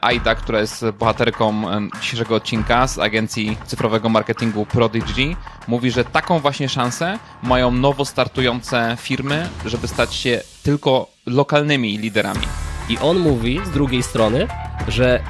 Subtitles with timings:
[0.00, 1.62] Aida, która jest bohaterką
[2.00, 5.36] dzisiejszego odcinka z agencji cyfrowego marketingu Prodigy,
[5.68, 12.46] mówi, że taką właśnie szansę mają nowo startujące firmy, żeby stać się tylko lokalnymi liderami.
[12.88, 14.48] I on mówi z drugiej strony,
[14.88, 15.22] że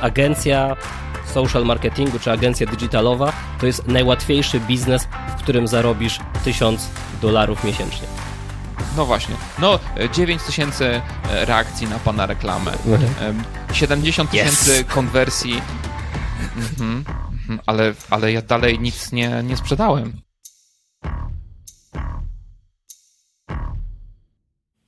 [0.00, 0.76] agencja
[1.26, 5.08] social marketingu czy agencja digitalowa to jest najłatwiejszy biznes,
[5.38, 6.88] w którym zarobisz 1000
[7.22, 8.29] dolarów miesięcznie.
[8.96, 9.34] No właśnie.
[9.58, 9.78] No,
[10.12, 12.72] 9 tysięcy e, reakcji na pana reklamę.
[13.72, 14.94] 70 tysięcy yes.
[14.94, 15.62] konwersji.
[16.56, 20.12] Mhm, mhm, ale, ale ja dalej nic nie, nie sprzedałem.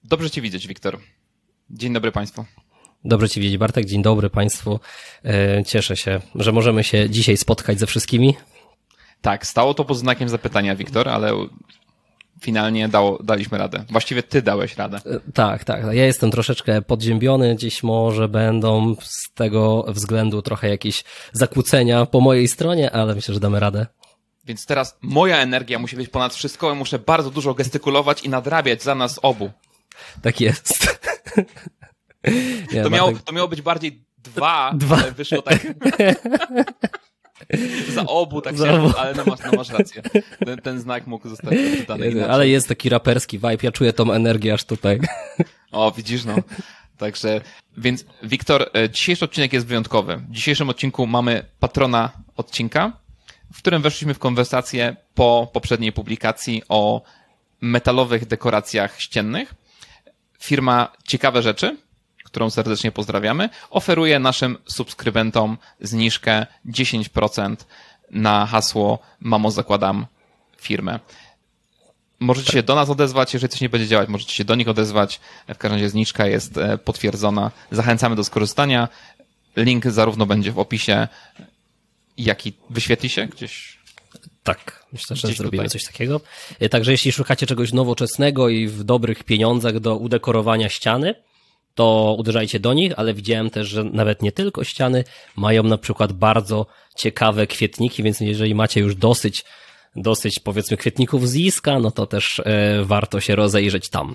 [0.05, 0.98] Dobrze cię widzieć, Wiktor.
[1.70, 2.44] Dzień dobry Państwu.
[3.05, 3.84] Dobrze Ci widzieć, Bartek.
[3.84, 4.80] Dzień dobry Państwu.
[5.24, 8.34] E, cieszę się, że możemy się dzisiaj spotkać ze wszystkimi.
[9.20, 11.32] Tak, stało to pod znakiem zapytania, Wiktor, ale
[12.42, 13.84] finalnie dało, daliśmy radę.
[13.91, 15.00] Właściwie ty dałeś radę.
[15.06, 15.84] E, tak, tak.
[15.84, 17.56] Ja jestem troszeczkę podziębiony.
[17.56, 23.41] Dziś może będą z tego względu trochę jakieś zakłócenia po mojej stronie, ale myślę, że
[23.41, 23.86] damy radę.
[24.44, 28.94] Więc teraz moja energia musi być ponad wszystko muszę bardzo dużo gestykulować i nadrabiać za
[28.94, 29.50] nas obu.
[30.22, 30.78] Tak jest.
[32.72, 34.97] Nie, to, miało, to miało być bardziej dwa, dwa.
[34.97, 35.66] ale wyszło tak...
[37.88, 40.02] Za obu tak się, ale no masz, no masz rację.
[40.46, 42.30] Ten, ten znak mógł zostać przeczytany inaczej.
[42.30, 45.00] Ale jest taki raperski vibe, ja czuję tą energię aż tutaj.
[45.72, 46.36] O, widzisz no.
[46.98, 47.40] Także,
[47.76, 50.16] więc Wiktor, e, dzisiejszy odcinek jest wyjątkowy.
[50.16, 52.92] W dzisiejszym odcinku mamy patrona odcinka,
[53.52, 57.02] w którym weszliśmy w konwersację po poprzedniej publikacji o
[57.60, 59.54] metalowych dekoracjach ściennych.
[60.40, 61.76] Firma Ciekawe Rzeczy,
[62.25, 67.56] którą serdecznie pozdrawiamy, oferuje naszym subskrybentom zniżkę 10%
[68.11, 70.06] na hasło Mamo zakładam
[70.61, 71.00] firmę.
[72.20, 75.20] Możecie się do nas odezwać, jeżeli coś nie będzie działać, możecie się do nich odezwać.
[75.48, 77.50] W każdym razie zniżka jest e, potwierdzona.
[77.70, 78.89] Zachęcamy do skorzystania.
[79.56, 81.09] Link zarówno będzie w opisie,
[82.19, 83.78] jak i wyświetli się gdzieś
[84.43, 85.81] tak, myślę, że Gdzieś zrobimy tutaj.
[85.81, 86.20] coś takiego.
[86.61, 91.15] E, także jeśli szukacie czegoś nowoczesnego i w dobrych pieniądzach do udekorowania ściany,
[91.75, 95.05] to uderzajcie do nich, ale widziałem też, że nawet nie tylko ściany
[95.37, 96.66] mają na przykład bardzo
[96.97, 99.44] ciekawe kwietniki, więc jeżeli macie już dosyć,
[99.97, 104.15] dosyć powiedzmy kwietników z Iska, no to też e, warto się rozejrzeć tam.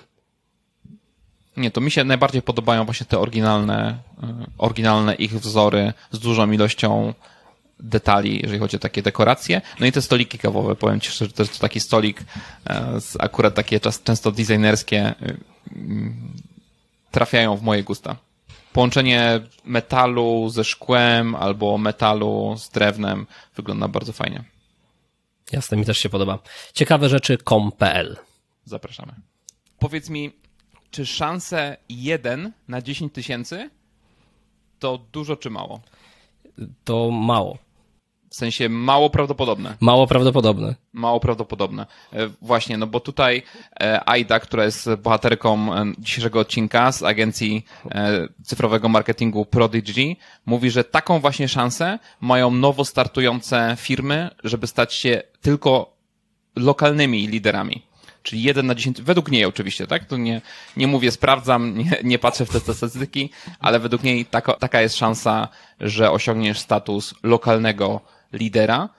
[1.57, 6.51] Nie, to mi się najbardziej podobają właśnie te oryginalne, e, oryginalne ich wzory z dużą
[6.51, 7.13] ilością
[7.79, 9.62] detali, jeżeli chodzi o takie dekoracje.
[9.79, 12.23] No i te stoliki kawowe, powiem Ci szczerze, jest taki stolik,
[12.69, 15.16] e, akurat takie często designerskie,
[17.17, 18.16] trafiają w moje gusta.
[18.73, 24.44] Połączenie metalu ze szkłem albo metalu z drewnem wygląda bardzo fajnie.
[25.51, 26.39] Jasne, mi też się podoba.
[26.73, 28.17] Ciekawe rzeczy com.pl.
[28.66, 29.13] Zapraszamy.
[29.79, 30.31] Powiedz mi,
[30.91, 33.69] czy szanse 1 na 10 tysięcy
[34.79, 35.81] to dużo czy mało?
[36.84, 37.57] To mało.
[38.29, 39.75] W sensie mało prawdopodobne.
[39.79, 40.75] Mało prawdopodobne.
[40.93, 41.85] Mało prawdopodobne.
[42.13, 43.43] E, właśnie, no bo tutaj
[43.79, 47.66] e, Aida, która jest bohaterką e, dzisiejszego odcinka z agencji
[48.43, 55.21] cyfrowego marketingu Prodigy, mówi, że taką właśnie szansę mają nowo startujące firmy, żeby stać się
[55.41, 55.93] tylko
[56.55, 57.87] lokalnymi liderami.
[58.23, 60.05] Czyli jeden na 10, według niej oczywiście, tak?
[60.05, 60.41] To nie,
[60.77, 63.29] nie mówię, sprawdzam, nie, nie patrzę w te statystyki,
[63.59, 65.47] ale według niej taka, taka jest szansa,
[65.79, 68.01] że osiągniesz status lokalnego
[68.33, 68.89] lidera.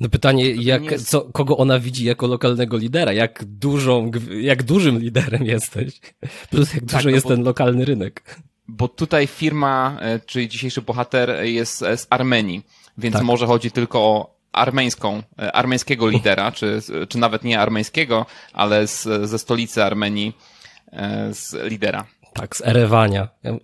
[0.00, 1.08] No pytanie, jak, jest...
[1.08, 3.12] co, kogo ona widzi jako lokalnego lidera?
[3.12, 4.10] Jak dużą,
[4.40, 6.00] jak dużym liderem jesteś?
[6.50, 8.38] Plus jak tak, dużo no jest bo, ten lokalny rynek.
[8.68, 12.62] Bo tutaj firma, e, czyli dzisiejszy bohater jest z Armenii,
[12.98, 13.24] więc tak.
[13.24, 19.28] może chodzi tylko o armeńską, e, armeńskiego lidera, czy, czy nawet nie armeńskiego, ale z,
[19.28, 20.36] ze stolicy Armenii,
[20.92, 22.06] e, z lidera.
[22.32, 23.28] Tak, z Erewania.
[23.42, 23.56] Ja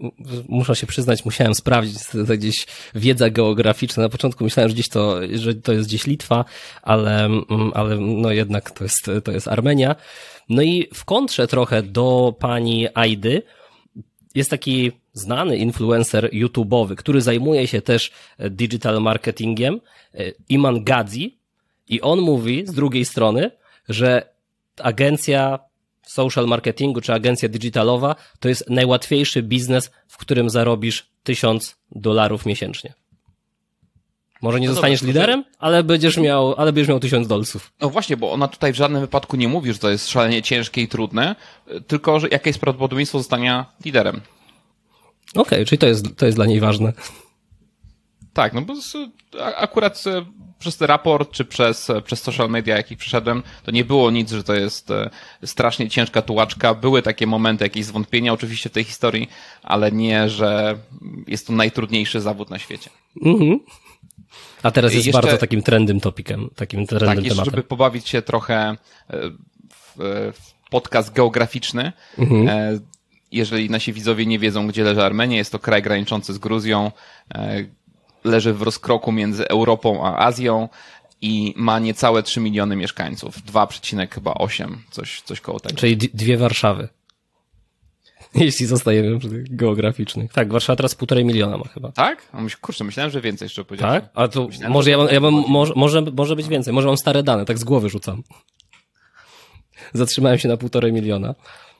[0.48, 1.98] muszę się przyznać, musiałem sprawdzić
[2.38, 4.02] gdzieś wiedza geograficzna.
[4.02, 6.44] Na początku myślałem, że gdzieś to, że to jest gdzieś Litwa,
[6.82, 7.28] ale,
[7.74, 9.96] ale no jednak to jest, to jest Armenia.
[10.48, 13.42] No i w kontrze trochę do pani Aidy
[14.34, 19.80] jest taki znany influencer YouTube'owy, który zajmuje się też digital marketingiem,
[20.14, 21.38] e, Iman Gadzi
[21.88, 23.50] i on mówi z drugiej strony,
[23.88, 24.22] że
[24.82, 25.58] agencja
[26.08, 32.94] social marketingu czy agencja digitalowa to jest najłatwiejszy biznes, w którym zarobisz tysiąc dolarów miesięcznie.
[34.42, 37.72] Może nie no zostaniesz dobra, liderem, ale będziesz miał, ale będziesz miał tysiąc dolców.
[37.80, 40.82] No właśnie, bo ona tutaj w żadnym wypadku nie mówi, że to jest szalenie ciężkie
[40.82, 41.36] i trudne,
[41.86, 44.20] tylko że jakie jest prawdopodobieństwo zostania liderem.
[45.30, 46.92] Okej, okay, czyli to jest, to jest dla niej ważne.
[48.32, 48.74] Tak, no bo
[49.56, 50.04] akurat
[50.58, 54.54] przez raport, czy przez, przez social media, jakich przeszedłem, to nie było nic, że to
[54.54, 55.10] jest e,
[55.44, 56.74] strasznie ciężka tułaczka.
[56.74, 59.28] Były takie momenty, jakieś zwątpienia oczywiście w tej historii,
[59.62, 60.78] ale nie, że
[61.26, 62.90] jest to najtrudniejszy zawód na świecie.
[63.24, 63.60] Mhm.
[64.62, 68.22] A teraz jest jeszcze, bardzo takim trendym topikiem, takim trendem tak, jeszcze, żeby pobawić się
[68.22, 68.76] trochę e,
[69.70, 72.48] w, w podcast geograficzny, mhm.
[72.48, 72.78] E,
[73.32, 76.92] jeżeli nasi widzowie nie wiedzą, gdzie leży Armenia, jest to kraj graniczący z Gruzją,
[78.28, 80.68] leży w rozkroku między Europą a Azją
[81.20, 83.36] i ma niecałe 3 miliony mieszkańców.
[83.52, 85.76] 2,8, coś, coś koło tego.
[85.76, 86.88] Czyli dwie Warszawy.
[88.34, 90.32] Jeśli zostajemy przy tych geograficznych.
[90.32, 91.92] Tak, Warszawa teraz półtorej miliona ma chyba.
[91.92, 92.32] Tak?
[92.60, 94.00] kurczę, myślałem, że więcej jeszcze powiedziałem.
[94.00, 94.10] Tak?
[94.14, 96.74] A to myślałem, może ja, mam, ja mam, może, może, może być więcej.
[96.74, 98.22] Może mam stare dane, tak z głowy rzucam.
[99.92, 101.34] Zatrzymałem się na półtorej miliona.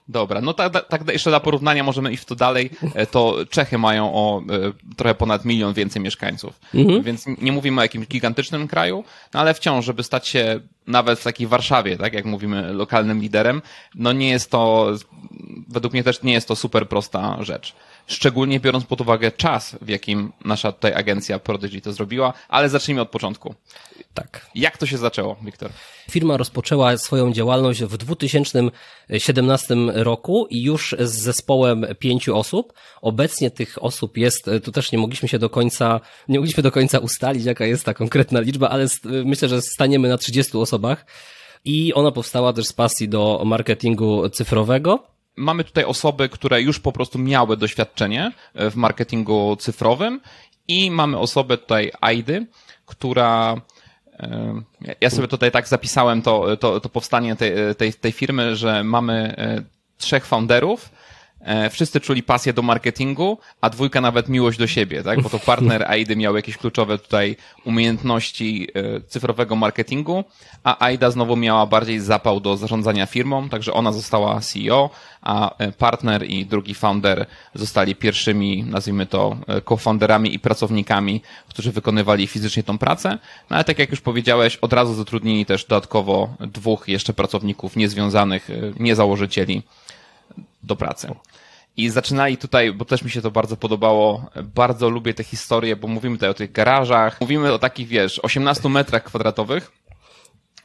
[0.08, 3.78] Dobra, no tak, tak jeszcze dla porównania możemy iść w to dalej, e, to Czechy
[3.78, 7.02] mają o e, trochę ponad milion więcej mieszkańców, mhm.
[7.02, 11.25] więc nie mówimy o jakimś gigantycznym kraju, no ale wciąż, żeby stać się nawet w
[11.25, 13.62] takiej Warszawie, tak jak mówimy, lokalnym liderem,
[13.94, 14.93] no nie jest to,
[15.69, 17.75] według mnie też nie jest to super prosta rzecz.
[18.08, 23.00] Szczególnie biorąc pod uwagę czas, w jakim nasza tutaj agencja Prodigy to zrobiła, ale zacznijmy
[23.00, 23.55] od początku.
[24.14, 24.46] Tak.
[24.55, 25.70] Jak to się zaczęło, Wiktor?
[26.10, 32.72] Firma rozpoczęła swoją działalność w 2017 roku i już z zespołem pięciu osób.
[33.02, 36.99] Obecnie tych osób jest, tu też nie mogliśmy się do końca, nie mogliśmy do końca
[36.99, 41.06] ustalić, jaka jest ta konkretna liczba, ale myślę, że staniemy na 30 osobach.
[41.64, 46.93] I ona powstała też z pasji do marketingu cyfrowego mamy tutaj osoby, które już po
[46.93, 50.20] prostu miały doświadczenie w marketingu cyfrowym
[50.69, 52.46] i mamy osobę tutaj Aidy,
[52.87, 53.61] która
[55.00, 59.35] ja sobie tutaj tak zapisałem to, to, to powstanie tej, tej, tej firmy, że mamy
[59.38, 59.62] e,
[59.99, 61.18] trzech founderów, e,
[61.70, 65.23] wszyscy czuli pasję do marketingu, a dwójka nawet miłość do siebie, tak?
[65.23, 70.25] Bo to partner Aidy miał jakieś kluczowe tutaj umiejętności e, cyfrowego marketingu,
[70.64, 74.90] a Aida znowu miała bardziej zapał do zarządzania firmą, także ona została CEO,
[75.23, 81.73] a e, partner i drugi founder zostali pierwszymi, nazwijmy to, e, co-founderami i pracownikami, którzy
[81.73, 83.19] wykonywali fizycznie tą pracę.
[83.50, 88.50] No ale tak jak już powiedziałeś, od razu zatrudnili też dodatkowo dwóch jeszcze pracowników niezwiązanych,
[88.50, 89.62] e, niezałożycieli
[90.63, 91.15] do pracy.
[91.77, 95.89] I zaczynali tutaj, bo też mi się to bardzo podobało, bardzo lubię te historie, bo
[95.89, 99.73] mówimy tutaj o tych garażach, mówimy o takich, wiesz, 18 metrach kwadratowych,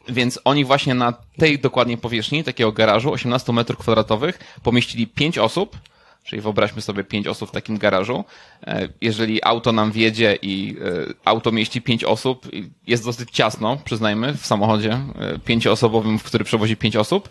[0.09, 5.77] więc oni właśnie na tej dokładnie powierzchni takiego garażu, 18 metrów kwadratowych, pomieścili 5 osób,
[6.23, 8.23] czyli wyobraźmy sobie 5 osób w takim garażu.
[8.67, 12.47] E, jeżeli auto nam wjedzie i e, auto mieści 5 osób,
[12.87, 17.29] jest dosyć ciasno, przyznajmy, w samochodzie e, pięcioosobowym, w który przewozi 5 osób,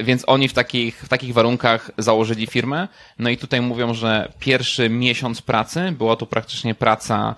[0.00, 2.88] więc oni w takich, w takich warunkach założyli firmę.
[3.18, 7.34] No i tutaj mówią, że pierwszy miesiąc pracy była to praktycznie praca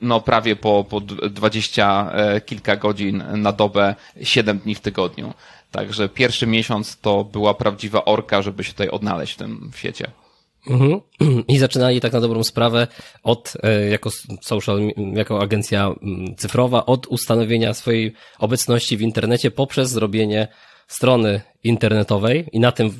[0.00, 5.34] no prawie po, po 20 e, kilka godzin na dobę, 7 dni w tygodniu.
[5.70, 10.10] Także pierwszy miesiąc to była prawdziwa orka, żeby się tutaj odnaleźć w tym świecie.
[10.66, 11.00] Mhm.
[11.48, 12.86] I zaczynali tak na dobrą sprawę
[13.22, 14.10] od, e, jako
[14.40, 14.80] social,
[15.14, 15.90] jako agencja
[16.36, 20.48] cyfrowa, od ustanowienia swojej obecności w internecie poprzez zrobienie
[20.90, 22.90] strony internetowej i na tym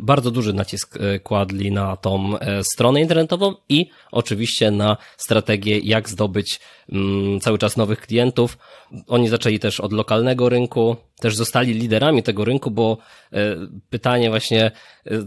[0.00, 6.08] bardzo duży nacisk e, kładli na tą e, stronę internetową i oczywiście na strategię, jak
[6.08, 6.60] zdobyć
[6.92, 8.58] mm, cały czas nowych klientów.
[9.06, 12.98] Oni zaczęli też od lokalnego rynku, też zostali liderami tego rynku, bo
[13.32, 13.56] e,
[13.90, 14.70] pytanie właśnie,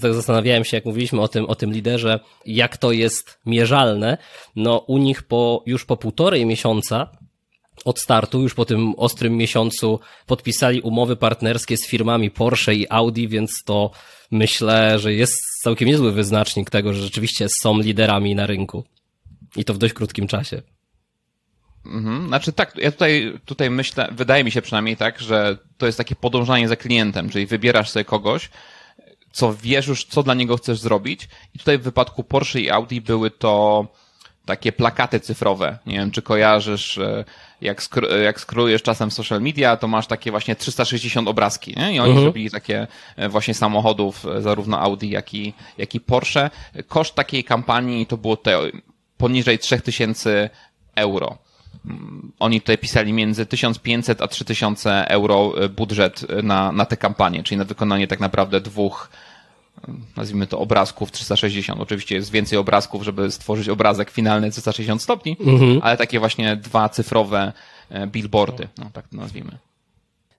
[0.01, 4.17] tak zastanawiałem się, jak mówiliśmy o tym, o tym liderze, jak to jest mierzalne.
[4.55, 7.09] No u nich po, już po półtorej miesiąca
[7.85, 13.27] od startu, już po tym ostrym miesiącu, podpisali umowy partnerskie z firmami Porsche i Audi,
[13.27, 13.91] więc to
[14.31, 18.83] myślę, że jest całkiem niezły wyznacznik tego, że rzeczywiście są liderami na rynku.
[19.55, 20.61] I to w dość krótkim czasie.
[21.85, 22.27] Mhm.
[22.27, 26.15] Znaczy tak, ja tutaj, tutaj myślę, wydaje mi się przynajmniej tak, że to jest takie
[26.15, 28.49] podążanie za klientem, czyli wybierasz sobie kogoś,
[29.31, 31.27] co wiesz już, co dla niego chcesz zrobić.
[31.53, 33.87] I tutaj w wypadku Porsche i Audi były to
[34.45, 35.77] takie plakaty cyfrowe.
[35.85, 37.25] Nie wiem, czy kojarzysz, e,
[37.61, 41.93] jak, skr jak skrolujesz czasem social media, to masz takie właśnie 360 obrazki, nie?
[41.93, 42.21] I oni mhm.
[42.21, 46.49] zrobili takie e, właśnie samochodów, e, zarówno Audi, jak i, jak i Porsche.
[46.87, 48.59] Koszt takiej kampanii to było te
[49.17, 50.49] poniżej 3000
[50.95, 51.37] euro.
[51.85, 57.57] Mm, oni tutaj pisali między 1500 a 3000 euro budżet na, na tę kampanię, czyli
[57.57, 59.09] na wykonanie tak naprawdę dwóch
[60.17, 61.81] nazwijmy to obrazków 360.
[61.81, 65.79] Oczywiście jest więcej obrazków, żeby stworzyć obrazek finalny 360 stopni, mhm.
[65.83, 67.53] ale takie właśnie dwa cyfrowe
[67.89, 69.57] e, billboardy, no tak to nazwijmy.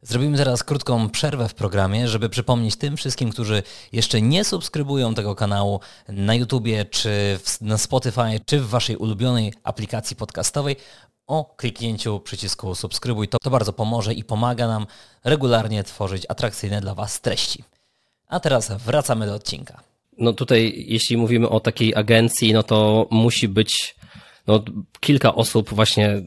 [0.05, 3.63] Zrobimy teraz krótką przerwę w programie, żeby przypomnieć tym wszystkim, którzy
[3.93, 10.17] jeszcze nie subskrybują tego kanału na YouTubie, czy na Spotify, czy w waszej ulubionej aplikacji
[10.17, 10.77] podcastowej,
[11.27, 13.29] o kliknięciu przycisku subskrybuj.
[13.29, 14.87] To, to bardzo pomoże i pomaga nam
[15.25, 17.65] regularnie tworzyć atrakcyjne dla Was treści.
[18.33, 19.81] A teraz wracamy do odcinka.
[20.19, 23.95] No tutaj, jeśli mówimy o takiej agencji, no to musi być
[24.47, 24.65] no,
[25.01, 26.23] kilka osób, właśnie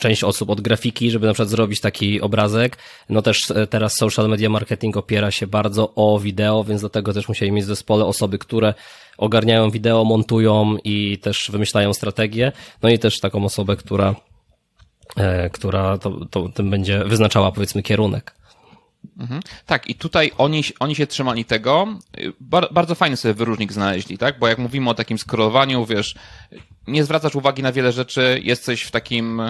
[0.00, 2.76] część osób od grafiki, żeby na przykład zrobić taki obrazek.
[3.08, 7.28] No też e, teraz social media marketing opiera się bardzo o wideo, więc dlatego też
[7.28, 8.74] musieli mieć w zespole osoby, które
[9.18, 12.52] ogarniają wideo, montują i też wymyślają strategię.
[12.82, 14.14] No i też taką osobę, która,
[15.16, 18.39] e, która to, to tym będzie wyznaczała powiedzmy kierunek.
[19.18, 19.40] Mhm.
[19.66, 21.86] Tak, i tutaj oni, oni się trzymali tego.
[22.40, 24.38] Bar, bardzo fajny sobie wyróżnik znaleźli, tak?
[24.38, 26.14] Bo jak mówimy o takim scrollowaniu, wiesz,
[26.86, 29.42] nie zwracasz uwagi na wiele rzeczy, jesteś w takim,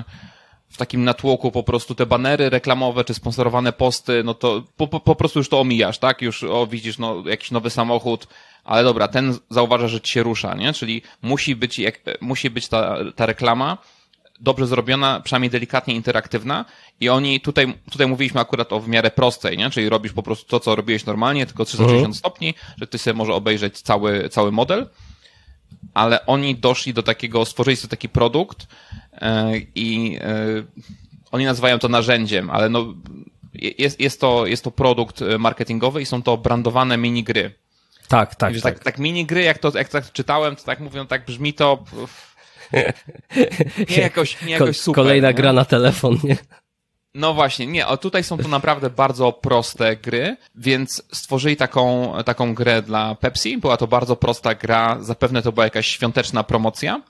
[0.68, 5.00] w takim natłoku po prostu te banery reklamowe czy sponsorowane posty, no to po, po,
[5.00, 6.22] po prostu już to omijasz, tak?
[6.22, 8.26] Już o, widzisz no, jakiś nowy samochód,
[8.64, 10.72] ale dobra, ten zauważa, że ci się rusza, nie?
[10.72, 13.78] Czyli musi być, jak, musi być ta, ta reklama,
[14.40, 16.64] dobrze zrobiona, przynajmniej delikatnie interaktywna
[17.00, 19.70] i oni tutaj, tutaj mówiliśmy akurat o w miarę prostej, nie?
[19.70, 22.14] Czyli robisz po prostu to, co robiłeś normalnie, tylko 360 mhm.
[22.14, 24.88] stopni, że ty sobie może obejrzeć cały, cały model,
[25.94, 28.66] ale oni doszli do takiego, stworzyli sobie taki produkt
[29.12, 30.36] e, i e,
[31.32, 32.94] oni nazywają to narzędziem, ale no,
[33.54, 37.54] jest, jest, to, jest to produkt marketingowy i są to brandowane minigry.
[38.08, 38.62] Tak, tak, tak.
[38.62, 38.84] tak.
[38.84, 41.84] Tak minigry, jak to, jak tak czytałem, to tak mówią, tak brzmi to
[43.90, 45.04] nie jakoś, nie jakoś super.
[45.04, 45.34] Kolejna nie?
[45.34, 46.36] gra na telefon, nie?
[47.14, 52.54] No właśnie, nie, a tutaj są to naprawdę bardzo proste gry, więc stworzyli taką, taką
[52.54, 53.58] grę dla Pepsi.
[53.58, 57.02] Była to bardzo prosta gra, zapewne to była jakaś świąteczna promocja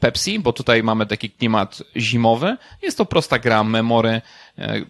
[0.00, 2.56] Pepsi, bo tutaj mamy taki klimat zimowy.
[2.82, 4.22] Jest to prosta gra, memory.
[4.58, 4.80] E,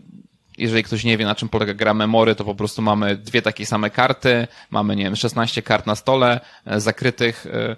[0.59, 3.67] jeżeli ktoś nie wie, na czym polega gra memory, to po prostu mamy dwie takie
[3.67, 7.77] same karty, mamy, nie wiem, 16 kart na stole, e, zakrytych e,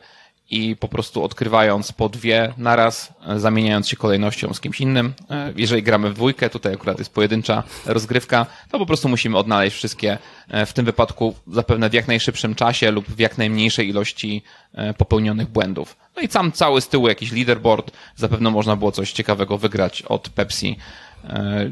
[0.50, 5.14] i po prostu odkrywając po dwie naraz, e, zamieniając się kolejnością z kimś innym.
[5.30, 9.76] E, jeżeli gramy w dwójkę, tutaj akurat jest pojedyncza rozgrywka, to po prostu musimy odnaleźć
[9.76, 14.42] wszystkie, e, w tym wypadku zapewne w jak najszybszym czasie lub w jak najmniejszej ilości
[14.98, 15.96] popełnionych błędów.
[16.16, 20.28] No i sam cały z tyłu jakiś leaderboard, zapewne można było coś ciekawego wygrać od
[20.28, 20.76] Pepsi.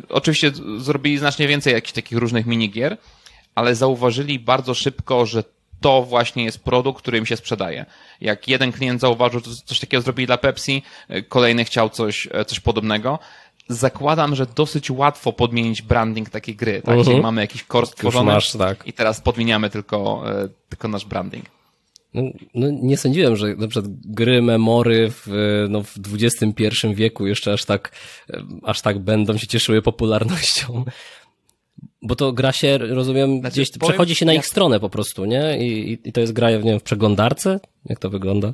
[0.09, 2.97] Oczywiście zrobili znacznie więcej jakichś takich różnych minigier,
[3.55, 5.45] ale zauważyli bardzo szybko, że
[5.85, 7.87] to właśnie jest produkt, który im się sprzedaje.
[8.21, 12.45] Jak jeden klient zauważył, że coś takiego zrobili dla Pepsi, e, kolejny chciał coś, e,
[12.45, 13.19] coś podobnego.
[13.69, 16.97] Zakładam, że dosyć łatwo podmienić branding takiej gry, tak?
[16.97, 17.05] Uh-huh.
[17.05, 18.87] Czyli mamy jakiś core stworzony masz, tak.
[18.87, 21.45] i teraz podmieniamy tylko, e, tylko nasz branding.
[22.15, 22.23] No,
[22.55, 25.27] no, nie sądziłem, że na przykład gry, memory w,
[25.69, 27.93] no, w XXI wieku jeszcze aż tak,
[28.63, 30.85] aż tak będą się cieszyły popularnością.
[32.05, 35.25] Bo to gra się, rozumiem, znaczy, gdzieś powiem, przechodzi się na ich stronę po prostu,
[35.25, 35.59] nie?
[35.59, 37.61] I, I, to jest gra, nie wiem, w przeglądarce?
[37.87, 38.53] Jak to wygląda?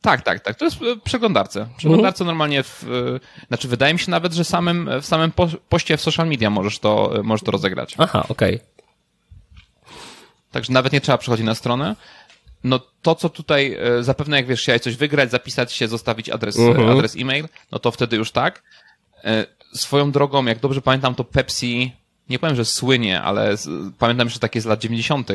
[0.00, 0.56] Tak, tak, tak.
[0.56, 1.64] To jest w e, przeglądarce.
[1.64, 2.26] W przeglądarce mhm.
[2.26, 5.32] normalnie, w, e, znaczy wydaje mi się nawet, że samym, w samym
[5.68, 7.94] poście w social media możesz to, e, możesz to rozegrać.
[7.98, 8.54] Aha, okej.
[8.54, 8.68] Okay.
[10.50, 11.96] Także nawet nie trzeba przechodzić na stronę.
[12.64, 16.88] No to, co tutaj zapewne jak wiesz, chciałeś coś wygrać, zapisać się, zostawić adres, mhm.
[16.88, 18.62] adres e-mail, no to wtedy już tak.
[19.74, 21.92] Swoją drogą, jak dobrze pamiętam, to Pepsi
[22.28, 23.68] nie powiem, że słynie, ale z,
[23.98, 25.30] pamiętam jeszcze takie z lat 90.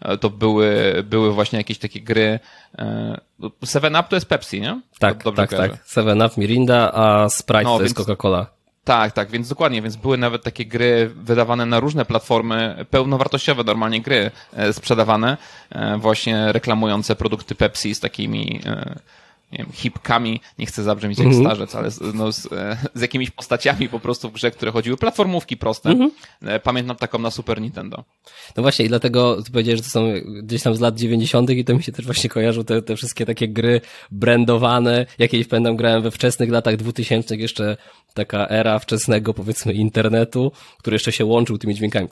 [0.00, 2.40] E, to były, były właśnie jakieś takie gry.
[2.78, 3.20] E,
[3.64, 4.80] Seven Up to jest Pepsi, nie?
[4.98, 5.68] Tak, Dobrze tak, kojarzę.
[5.68, 5.86] tak.
[5.86, 8.46] Seven Up, Mirinda, a Sprite no, to więc, jest Coca-Cola.
[8.84, 14.00] Tak, tak, więc dokładnie, więc były nawet takie gry wydawane na różne platformy, pełnowartościowe normalnie
[14.00, 15.36] gry e, sprzedawane,
[15.98, 18.60] właśnie reklamujące produkty Pepsi z takimi
[19.52, 21.40] nie wiem, hipkami, nie chcę zabrzmieć jak -hmm.
[21.40, 22.48] starzec, ale z, no, z,
[22.94, 25.90] z, jakimiś postaciami po prostu w grze, które chodziły, platformówki proste.
[25.90, 26.60] Mm -hmm.
[26.60, 28.04] Pamiętam taką na Super Nintendo.
[28.56, 31.50] No właśnie i dlatego powiedziałeś, że to są gdzieś tam z lat 90.
[31.50, 35.06] i to mi się też właśnie kojarzą te, te wszystkie takie gry brandowane.
[35.18, 37.76] Jakieś pamiętam grałem we wczesnych latach 2000 jeszcze
[38.14, 42.08] taka era wczesnego powiedzmy internetu, który jeszcze się łączył tymi dźwiękami.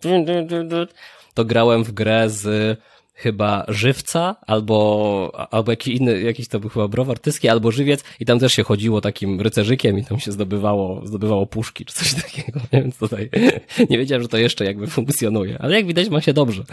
[1.34, 2.78] To grałem w grę z
[3.14, 8.26] chyba żywca, albo, albo jakiś inny, jakiś to był chyba browar tyski, albo żywiec i
[8.26, 12.60] tam też się chodziło takim rycerzykiem i tam się zdobywało, zdobywało puszki czy coś takiego,
[12.72, 13.30] więc tutaj
[13.90, 16.64] nie wiedziałem, że to jeszcze jakby funkcjonuje, ale jak widać ma się dobrze.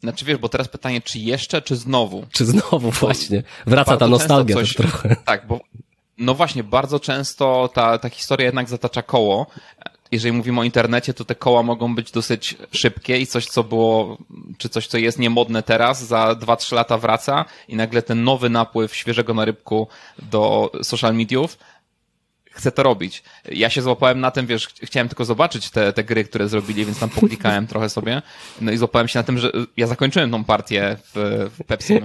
[0.00, 2.26] Znaczy wiesz, bo teraz pytanie, czy jeszcze, czy znowu?
[2.32, 3.42] Czy znowu, właśnie.
[3.66, 5.16] Wraca ta nostalgia coś, też trochę.
[5.24, 5.60] Tak, bo
[6.18, 9.46] no właśnie, bardzo często ta, ta historia jednak zatacza koło
[10.12, 14.18] jeżeli mówimy o internecie, to te koła mogą być dosyć szybkie i coś, co było,
[14.58, 18.96] czy coś, co jest niemodne teraz, za 2-3 lata wraca i nagle ten nowy napływ
[18.96, 21.58] świeżego narybku do social mediów
[22.56, 23.22] chcę to robić.
[23.52, 26.98] Ja się złapałem na tym, wiesz, chciałem tylko zobaczyć te, te gry, które zrobili, więc
[26.98, 28.22] tam poklikałem trochę sobie.
[28.60, 31.94] No i złapałem się na tym, że ja zakończyłem tą partię w, w Pepsi.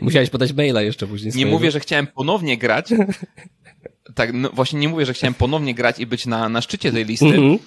[0.00, 1.26] Musiałeś podać maila jeszcze później.
[1.26, 1.50] Nie swojego.
[1.50, 2.90] mówię, że chciałem ponownie grać.
[4.14, 7.04] Tak, no właśnie nie mówię, że chciałem ponownie grać i być na, na szczycie tej
[7.04, 7.58] listy Mhm.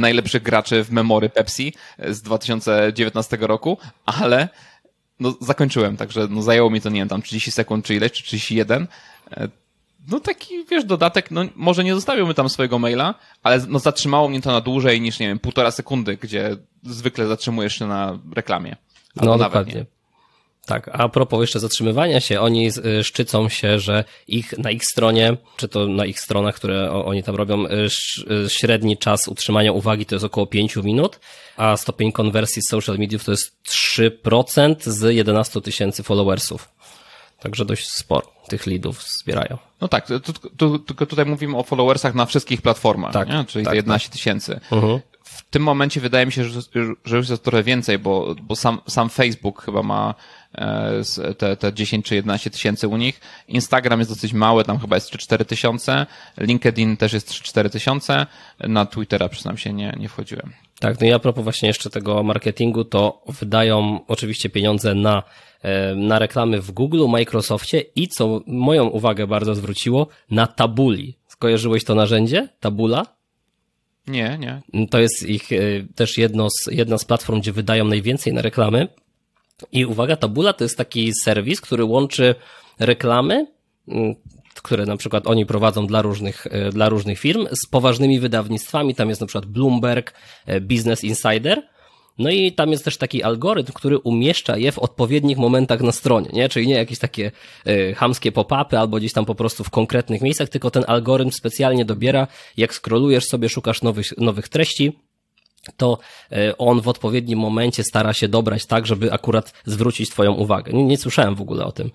[0.00, 4.48] najlepszych graczy w memory Pepsi z 2019 roku, ale
[5.20, 8.22] no, zakończyłem, także no, zajęło mi to, nie wiem, tam 30 sekund czy ileś, czy
[8.22, 8.86] 31.
[9.36, 9.48] E,
[10.10, 14.28] No taki, wiesz, dodatek, no może nie zostawił mi tam swojego maila, ale no zatrzymało
[14.28, 18.76] mnie to na dłużej niż, nie wiem, półtora sekundy, gdzie zwykle zatrzymujesz się na reklamie.
[19.16, 19.74] Albo No nawet dokładnie.
[19.74, 19.86] nie.
[20.66, 25.36] Tak, a propos jeszcze zatrzymywania się, oni y, szczycą się, że ich, na ich stronie,
[25.56, 27.70] czy to na ich stronach, które oni tam robią, y,
[28.30, 31.20] y, średni czas utrzymania uwagi to jest około 5 minut,
[31.56, 36.68] a stopień konwersji z social mediów to jest 3% z 11 tysięcy followersów.
[37.40, 39.58] Także dość sporo tych leadów zbierają.
[39.80, 40.06] No tak,
[40.86, 43.44] tylko tutaj mówimy o followersach na wszystkich platformach, Tak, nie?
[43.44, 44.60] czyli tak, te 11 tysięcy.
[44.72, 45.00] Mhm.
[45.22, 46.60] W tym momencie wydaje mi się, że,
[47.04, 50.14] że już jest trochę więcej, bo, bo sam, sam Facebook chyba ma
[51.38, 53.20] te, te 10 czy 11 tysięcy u nich.
[53.48, 56.06] Instagram jest dosyć mały, tam chyba jest 3-4 tysiące.
[56.38, 58.26] LinkedIn też jest 3-4 tysiące.
[58.60, 60.52] Na Twittera przyznam się nie, nie wchodziłem.
[60.80, 65.22] Tak, no i a propos właśnie jeszcze tego marketingu, to wydają oczywiście pieniądze na,
[65.62, 71.18] e, na reklamy w Google, Microsoftie i co moją uwagę bardzo zwróciło, na Tabuli.
[71.28, 72.48] Skojarzyłeś to narzędzie?
[72.60, 73.06] Tabula?
[74.06, 74.86] Nie, nie.
[74.90, 75.56] To jest ich e,
[75.94, 78.88] też jedno z, jedna z platform, gdzie wydają najwięcej na reklamy.
[79.72, 82.34] I uwaga, Tabula to jest taki serwis, który łączy
[82.78, 83.46] reklamy,
[83.88, 84.14] mm,
[84.62, 88.94] które na przykład oni prowadzą dla różnych, e, dla różnych firm, z poważnymi wydawnictwami.
[88.94, 90.14] Tam jest na przykład Bloomberg,
[90.46, 91.62] e, Business Insider.
[92.18, 96.30] No i tam jest też taki algorytm, który umieszcza je w odpowiednich momentach na stronie,
[96.32, 96.48] nie?
[96.48, 97.30] Czyli nie jakieś takie
[97.66, 101.84] y, hamskie pop-upy albo gdzieś tam po prostu w konkretnych miejscach, tylko ten algorytm specjalnie
[101.84, 102.26] dobiera,
[102.56, 104.98] jak scrollujesz sobie, szukasz nowych, nowych treści,
[105.76, 105.98] to
[106.32, 110.72] e, on w odpowiednim momencie stara się dobrać tak, żeby akurat zwrócić twoją uwagę.
[110.72, 111.90] Nie, nie słyszałem w ogóle o tym.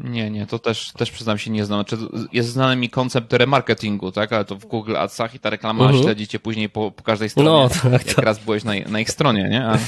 [0.00, 1.78] Nie, nie, to też, też przyznam się nie znam.
[1.80, 1.96] Znaczy,
[2.32, 4.32] jest znany mi koncept remarketingu, tak?
[4.32, 6.02] Ale to w Google Adsach i ta reklama Mhm.
[6.02, 7.48] śledzi cię później po, po każdej stronie.
[7.48, 8.24] No, tak, jak tak.
[8.24, 9.64] raz byłeś na, na ich stronie, nie?
[9.64, 9.78] A, y,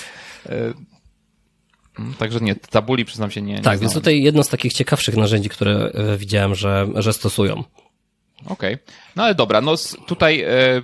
[1.99, 3.55] mm, także nie, tabuli przyznam się nie.
[3.55, 7.65] nie Tak, więc tutaj jedno z takich ciekawszych narzędzi, które e, widziałem, że, że stosują.
[8.47, 8.79] Okej.
[9.17, 9.75] No ale dobra, no
[10.07, 10.83] tutaj e,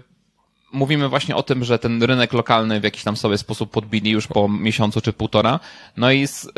[0.76, 4.26] mówimy właśnie o tym, że ten rynek lokalny w jakiś tam sobie sposób podbili już
[4.26, 5.60] po miesiącu czy półtora.
[5.96, 6.48] No i s-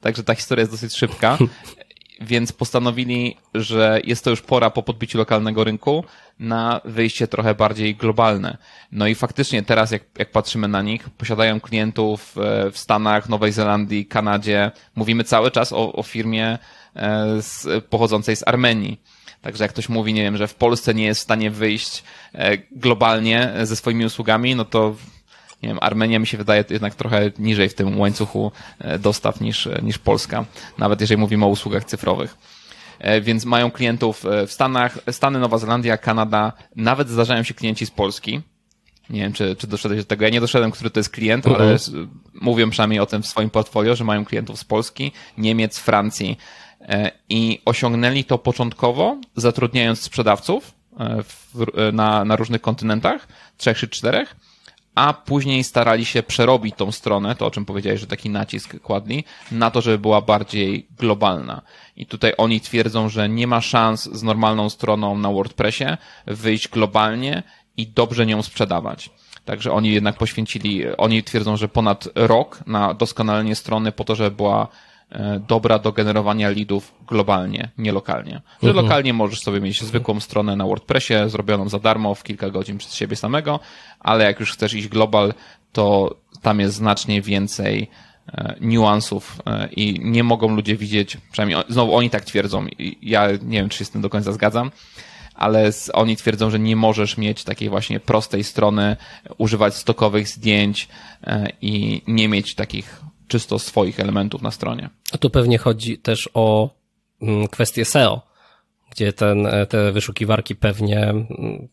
[0.00, 1.38] także ta historia jest dosyć szybka.
[2.20, 6.04] Więc postanowili, że jest to już pora po podbiciu lokalnego rynku
[6.38, 8.56] na wyjście trochę bardziej globalne.
[8.92, 13.52] No i faktycznie teraz, jak, jak patrzymy na nich, posiadają klientów e, w Stanach, Nowej
[13.52, 14.70] Zelandii, Kanadzie.
[14.96, 16.58] Mówimy cały czas o, o firmie
[16.96, 19.00] e, z, pochodzącej z Armenii.
[19.42, 22.02] Także jak ktoś mówi, nie wiem, że w Polsce nie jest w stanie wyjść
[22.34, 24.94] e, globalnie ze swoimi usługami, no to
[25.62, 29.68] nie wiem, Armenia mi się wydaje jednak trochę niżej w tym łańcuchu e, dostaw niż,
[29.82, 30.44] niż Polska,
[30.78, 32.36] nawet jeżeli mówimy o usługach cyfrowych.
[32.98, 37.86] E, Więc mają klientów e, w Stanach, Stany, Nowa Zelandia, Kanada, nawet zdarzają się klienci
[37.86, 38.40] z Polski.
[39.10, 40.24] Nie wiem, czy, czy doszedłeś do tego.
[40.24, 41.64] Ja nie doszedłem, który to jest klient, Mhm.
[41.64, 41.90] ale s-
[42.34, 46.67] mówią przynajmniej o tym w swoim portfolio, że mają klientów z Polski, Niemiec, Francji e,
[47.28, 53.88] i osiągnęli to początkowo, zatrudniając sprzedawców e, w, e, na, na różnych kontynentach, trzech czy
[53.88, 54.36] czterech,
[54.94, 59.24] a później starali się przerobić tą stronę, to o czym powiedziałeś, że taki nacisk kładli,
[59.52, 61.62] na to, żeby była bardziej globalna.
[61.96, 65.84] I tutaj oni twierdzą, że nie ma szans z normalną stroną na WordPressie
[66.26, 67.42] wyjść globalnie
[67.76, 69.10] i dobrze nią sprzedawać.
[69.44, 74.36] Także oni jednak poświęcili, oni twierdzą, że ponad rok na doskonalenie strony po to, żeby
[74.36, 74.87] była e,
[75.48, 78.40] dobra do generowania leadów globalnie, nie lokalnie.
[78.62, 82.78] Że lokalnie możesz sobie mieć zwykłą stronę na WordPressie, zrobioną za darmo w kilka godzin
[82.78, 83.60] przez siebie samego,
[84.00, 85.34] ale jak już chcesz iść global,
[85.72, 87.90] to tam jest znacznie więcej
[88.28, 92.66] e, niuansów e, i nie mogą ludzie widzieć, przynajmniej znowu oni tak twierdzą,
[93.02, 94.70] ja nie wiem, czy się z tym do końca zgadzam,
[95.34, 98.96] ale oni twierdzą, że nie możesz mieć takiej właśnie prostej strony,
[99.38, 100.88] używać stokowych zdjęć
[101.24, 104.90] e, i nie mieć takich czysto swoich elementów na stronie.
[105.12, 106.70] A tu pewnie chodzi też o
[107.22, 108.22] mm, kwestię SEO,
[108.90, 111.68] gdzie ten, e, te wyszukiwarki pewnie mm,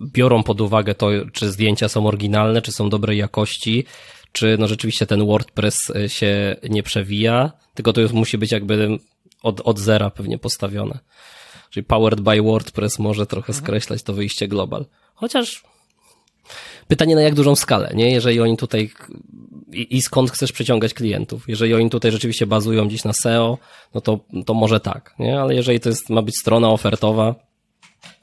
[0.00, 3.84] biorą pod uwagę to, czy zdjęcia są oryginalne, czy są dobrej jakości,
[4.32, 8.98] czy no rzeczywiście ten WordPress e, się nie przewija, tylko to już musi być jakby
[9.42, 10.98] od, od zera pewnie postawione.
[11.70, 14.86] Czyli powered by WordPress może trochę skreślać to wyjście global.
[15.14, 15.62] Chociaż
[16.88, 18.10] pytanie na jak dużą skalę, nie?
[18.10, 18.90] Jeżeli oni tutaj
[19.74, 21.44] i, i skąd chcesz przyciągać klientów.
[21.48, 23.58] Jeżeli oni tutaj rzeczywiście bazują gdzieś na SEO,
[23.94, 25.40] no to, to może tak, nie?
[25.40, 27.34] Ale jeżeli to jest, ma być strona ofertowa,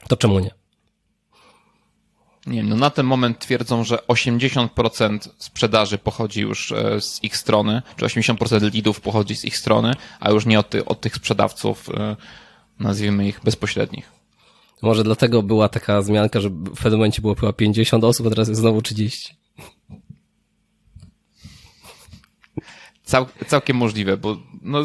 [0.07, 0.51] to czemu nie?
[2.45, 7.37] Nie wiem, no na ten moment twierdzą, że 80% sprzedaży pochodzi już e, z ich
[7.37, 11.15] strony, czy 80% leadów pochodzi z ich strony, a już nie od, ty, od tych
[11.15, 12.15] sprzedawców, e,
[12.79, 14.11] nazwijmy ich bezpośrednich.
[14.81, 18.47] Może dlatego była taka zmianka, że w pewnym momencie było chyba 50 osób, a teraz
[18.47, 19.40] jest znowu 30.
[23.11, 24.79] Cał, całkiem możliwe, bo no,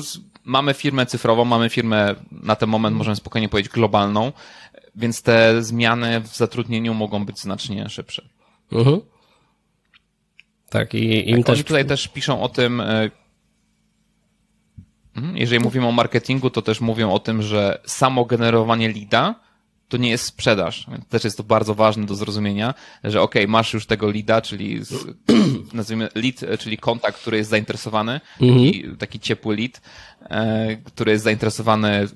[0.45, 4.33] mamy firmę cyfrową, mamy firmę na ten moment, możemy spokojnie powiedzieć, globalną,
[4.97, 8.29] więc te zmiany w zatrudnieniu mogą być znacznie szybsze.
[8.73, 9.01] Mhm.
[10.69, 11.55] Tak, i im tak, też...
[11.55, 13.11] Oni tutaj też piszą o tym, e,
[15.17, 19.35] mhm, jeżeli mówimy o marketingu, to też mówią o tym, że samo generowanie leada
[19.89, 20.87] to nie jest sprzedaż.
[21.09, 25.07] Też jest to bardzo ważne do zrozumienia, że ok, masz już tego leada, czyli z,
[25.73, 28.97] nazwijmy lead, czyli kontakt, który jest zainteresowany, mhm.
[28.97, 29.81] taki ciepły lead,
[30.31, 32.09] e, który jest zainteresowany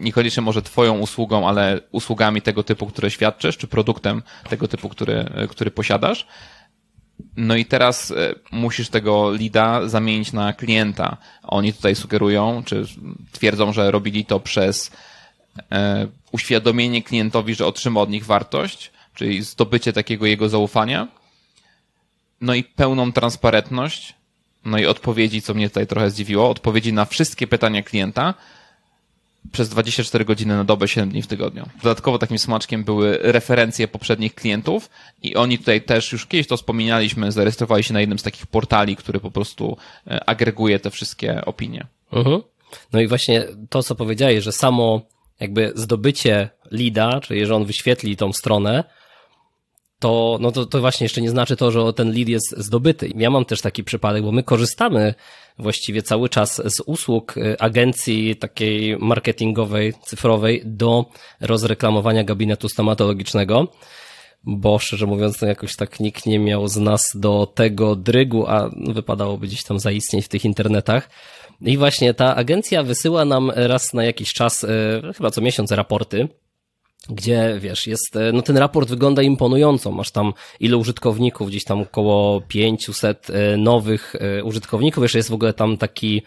[0.00, 5.24] niekoniecznie może twoją usługą, ale usługami tego typu, które świadczysz, czy produktem tego typu, który,
[5.50, 6.26] który posiadasz.
[7.36, 11.16] No i teraz e, musisz tego leada zamienić na klienta.
[11.42, 12.84] Oni tutaj sugerują, czy
[13.32, 14.90] twierdzą, że robili to przez
[16.32, 21.08] uświadomienie klientowi, że otrzyma od nich wartość, czyli zdobycie takiego jego zaufania.
[22.40, 24.14] No i pełną transparentność,
[24.64, 28.34] no i odpowiedzi, co mnie tutaj trochę zdziwiło, odpowiedzi na wszystkie pytania klienta,
[29.52, 31.66] przez 24 godziny na dobę, 7 dni w tygodniu.
[31.82, 34.90] Dodatkowo takim smaczkiem były referencje poprzednich klientów
[35.22, 38.96] i oni tutaj też, już kiedyś to wspominaliśmy, zarejestrowali się na jednym z takich portali,
[38.96, 41.86] który po prostu e, agreguje te wszystkie opinie.
[42.12, 42.42] Mhm.
[42.92, 45.00] No i właśnie to, co powiedziałeś, że samo
[45.40, 48.84] jakby zdobycie lida, czyli że on wyświetli tą stronę,
[49.98, 53.10] to, no to, to właśnie jeszcze nie znaczy to, że ten lead jest zdobyty.
[53.16, 55.14] Ja mam też taki przypadek, bo my korzystamy
[55.58, 61.04] właściwie cały czas z usług y, agencji takiej marketingowej, cyfrowej do
[61.40, 63.68] rozreklamowania gabinetu stomatologicznego
[64.46, 68.70] bo szczerze mówiąc, to jakoś tak nikt nie miał z nas do tego drygu, a
[68.86, 71.10] wypadałoby gdzieś tam zaistnieć w tych internetach.
[71.60, 74.68] I właśnie ta agencja wysyła nam raz na jakiś czas, y,
[75.16, 76.28] chyba co miesiąc, raporty
[77.08, 79.90] gdzie wiesz, jest, e, no ten raport wygląda imponująco.
[79.90, 85.02] Masz tam ile użytkowników, gdzieś tam około 500 e, nowych e, użytkowników.
[85.02, 86.22] Jeszcze jest w ogóle tam taki,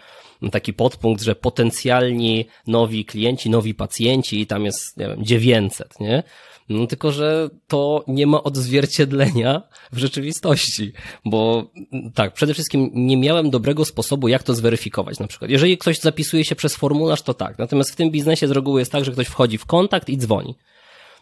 [0.51, 6.23] taki podpunkt, że potencjalni nowi klienci, nowi pacjenci i tam jest, nie wiem, 900, nie?
[6.69, 10.93] No tylko, że to nie ma odzwierciedlenia w rzeczywistości,
[11.25, 11.71] bo
[12.15, 15.51] tak, przede wszystkim nie miałem dobrego sposobu, jak to zweryfikować na przykład.
[15.51, 17.58] Jeżeli ktoś zapisuje się przez formularz, to tak.
[17.58, 20.55] Natomiast w tym biznesie z reguły jest tak, że ktoś wchodzi w kontakt i dzwoni.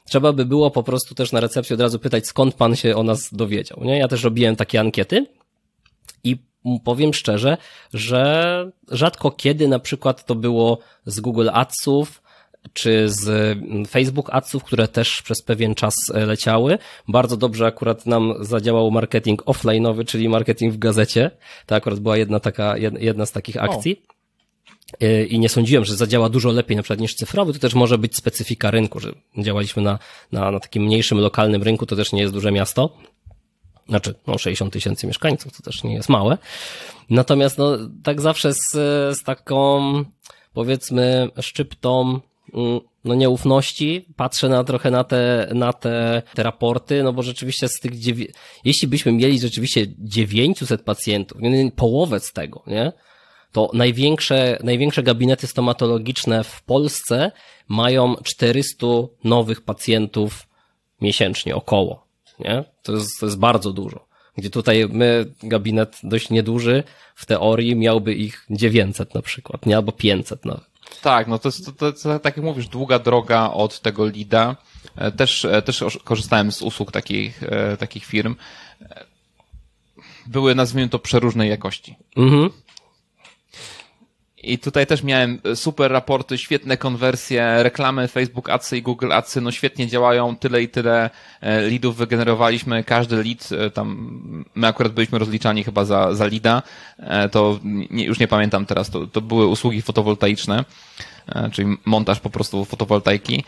[0.05, 3.03] Trzeba by było po prostu też na recepcji od razu pytać, skąd pan się o
[3.03, 3.97] nas dowiedział, nie?
[3.97, 5.25] Ja też robiłem takie ankiety
[6.23, 6.38] i
[6.83, 7.57] powiem szczerze,
[7.93, 12.21] że rzadko kiedy na przykład to było z Google Adsów,
[12.73, 16.77] czy z mm, Facebook Adsów, które też przez pewien czas e, leciały.
[17.08, 21.32] Bardzo dobrze akurat nam zadziałał marketing offline'owy, czyli marketing w gazecie.
[21.65, 24.01] To akurat była jedna taka, jedna z takich akcji.
[25.01, 27.73] O e, i nie sądziłem, że zadziała dużo lepiej na przykład niż cyfrowy, to też
[27.73, 29.99] może być specyfika rynku, że działaliśmy na,
[30.32, 32.97] na, na takim mniejszym, lokalnym rynku, to też nie jest duże miasto.
[33.89, 36.38] Znaczy, no 60 tysięcy mieszkańców, to też nie jest małe.
[37.10, 38.71] Natomiast no, tak zawsze z,
[39.17, 39.82] z taką,
[40.53, 42.19] powiedzmy, szczyptą
[43.03, 47.79] no nieufności, patrzę na trochę na te, na te, te raporty, no bo rzeczywiście z
[47.79, 48.27] tych dziewię...
[48.65, 51.41] jeśli byśmy mieli rzeczywiście 900 pacjentów,
[51.75, 52.91] połowę z tego, nie?
[53.51, 57.31] To największe, największe gabinety stomatologiczne w Polsce
[57.67, 58.88] mają 400
[59.23, 60.47] nowych pacjentów
[61.01, 62.07] miesięcznie, około,
[62.39, 62.63] nie?
[62.83, 64.07] To jest, to jest bardzo dużo.
[64.38, 66.83] Gdzie tutaj my, gabinet dość nieduży,
[67.15, 69.75] w teorii miałby ich 900 na przykład, nie?
[69.75, 70.76] Albo 500 nawet.
[71.02, 74.56] Tak, no to jest, to, to, tak jak mówisz, długa droga od tego lida.
[74.95, 78.36] E, też, e, też korzystałem z usług takich, e, takich firm.
[80.26, 81.95] Były, nazwijmy to, przeróżnej jakości.
[82.15, 82.50] Mhm.
[84.47, 89.51] I tutaj też miałem super raporty, świetne konwersje, reklamy Facebook Adsy i Google Adsy, no
[89.51, 91.10] świetnie działają, tyle i tyle
[91.41, 96.63] e, leadów wygenerowaliśmy, każdy lead, e, tam my akurat byliśmy rozliczani chyba za, za leada,
[96.99, 100.65] e, to nie, już nie pamiętam teraz, to, to były usługi fotowoltaiczne,
[101.51, 103.43] czyli montaż po prostu fotowoltaiki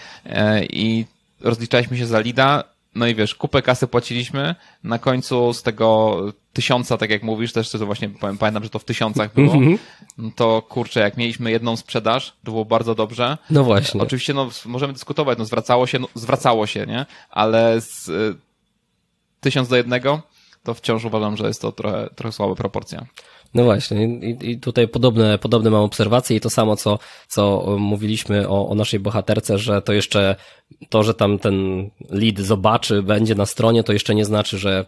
[0.69, 1.05] i
[1.41, 2.63] rozliczaliśmy się za leada,
[2.95, 6.17] no i wiesz, kupę kasy płaciliśmy, na końcu z tego
[6.53, 8.09] tysiąca, tak jak mówisz, też to właśnie
[8.39, 9.77] pamiętam, że to w tysiącach było, mhm.
[10.35, 13.37] to kurczę, jak mieliśmy jedną sprzedaż, to było bardzo dobrze.
[13.49, 14.01] No właśnie.
[14.01, 17.05] Oczywiście, no możemy dyskutować, no zwracało się, no zwracało się, nie?
[17.29, 18.35] Ale z y,
[19.39, 20.21] tysiąc do jednego,
[20.63, 23.05] to wciąż uważam, że jest to trochę, trochę słaba proporcja.
[23.53, 28.49] No właśnie, i, i tutaj podobne, podobne mam obserwacje i to samo, co, co mówiliśmy
[28.49, 30.35] o, o naszej bohaterce, że to jeszcze,
[30.89, 34.85] to, że tam ten lead zobaczy, będzie na stronie, to jeszcze nie znaczy, że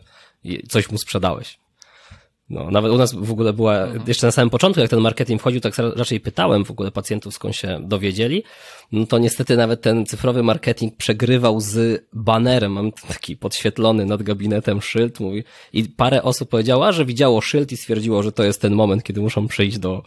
[0.70, 1.58] coś mu sprzedałeś.
[2.52, 4.04] No, nawet u nas w ogóle była, mhm.
[4.08, 7.56] jeszcze na samym początku, jak ten marketing wchodził, tak raczej pytałem w ogóle pacjentów, skąd
[7.56, 8.44] się dowiedzieli.
[8.92, 12.72] No to niestety nawet ten cyfrowy marketing przegrywał z banerem.
[12.72, 17.78] Mam taki podświetlony nad gabinetem szyld, mówi, i parę osób powiedziało, że widziało szyld i
[17.78, 20.04] stwierdziło, że to jest ten moment, kiedy muszą przyjść do,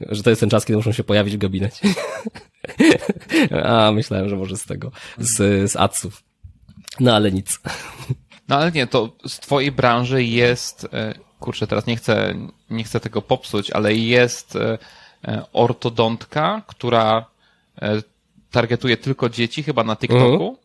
[0.00, 1.88] że to jest ten czas, kiedy muszą się pojawić w gabinecie.
[3.64, 6.22] A, myślałem, że może z tego, z, z adsów.
[7.00, 7.60] No ale nic.
[8.48, 12.34] No ale nie, to z twojej branży jest e, kurczę, teraz nie chcę,
[12.70, 14.78] nie chcę tego popsuć, ale jest e,
[15.24, 17.26] e, ortodontka, która
[18.50, 20.48] targetuje tylko dzieci, chyba na TikToku.
[20.48, 20.56] Mhm.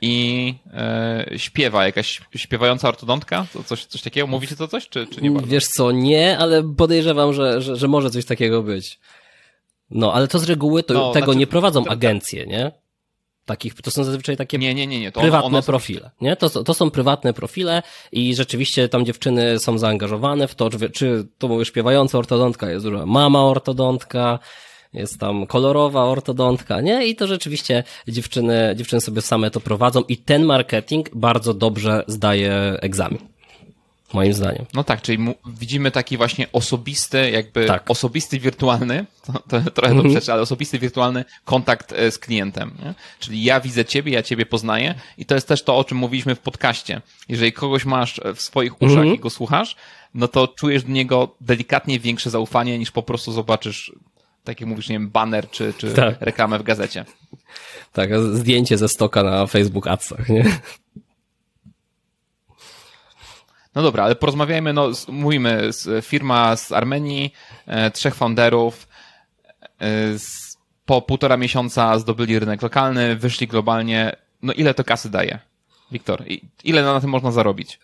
[0.00, 3.46] I e, śpiewa, jakaś śpiewająca ortodontka?
[3.52, 4.26] To coś, coś takiego?
[4.26, 5.48] Mówicie to coś, czy, czy nie bardzo?
[5.48, 8.98] Wiesz co, nie, ale podejrzewam, że, że, że może coś takiego być.
[9.90, 12.72] No, ale to z reguły to no, tego znaczy, nie prowadzą agencje, nie?
[13.44, 15.12] Takich, to są zazwyczaj takie nie, nie, nie, nie.
[15.12, 16.36] To prywatne ono, ono profile, nie?
[16.36, 21.26] To, to są prywatne profile i rzeczywiście tam dziewczyny są zaangażowane w to, czy, czy
[21.38, 24.38] to mówię śpiewająca ortodontka, jest mama ortodontka,
[24.92, 27.06] jest tam kolorowa ortodontka, nie?
[27.06, 32.52] I to rzeczywiście dziewczyny, dziewczyny sobie same to prowadzą i ten marketing bardzo dobrze zdaje
[32.80, 33.33] egzamin
[34.14, 34.66] moim zdaniem.
[34.74, 37.90] No tak, czyli widzimy taki właśnie osobisty, jakby tak.
[37.90, 40.26] osobisty wirtualny, to, to trochę mm -hmm.
[40.26, 42.74] to ale osobisty wirtualny kontakt e, z klientem.
[42.84, 42.94] Nie?
[43.18, 46.34] Czyli ja widzę ciebie, ja ciebie poznaję i to jest też to, o czym mówiliśmy
[46.34, 47.00] w podcaście.
[47.28, 49.14] Jeżeli kogoś masz w swoich uszach mm -hmm.
[49.14, 49.76] i go słuchasz,
[50.14, 53.92] no to czujesz do niego delikatnie większe zaufanie niż po prostu zobaczysz
[54.44, 56.16] tak jak mówisz, nie wiem, banner czy, czy tak.
[56.20, 57.04] reklamę w gazecie.
[57.92, 60.44] Tak, zdjęcie ze stoka na Facebook Adsach, nie?
[63.74, 65.70] No dobra, ale porozmawiajmy, no mówimy,
[66.02, 67.32] firma z Armenii,
[67.66, 68.88] e, trzech founderów,
[69.80, 69.86] e,
[70.86, 75.38] po półtora miesiąca zdobyli rynek lokalny, wyszli globalnie, no ile to kasy daje?
[75.92, 76.24] Wiktor,
[76.64, 77.78] ile na tym można zarobić?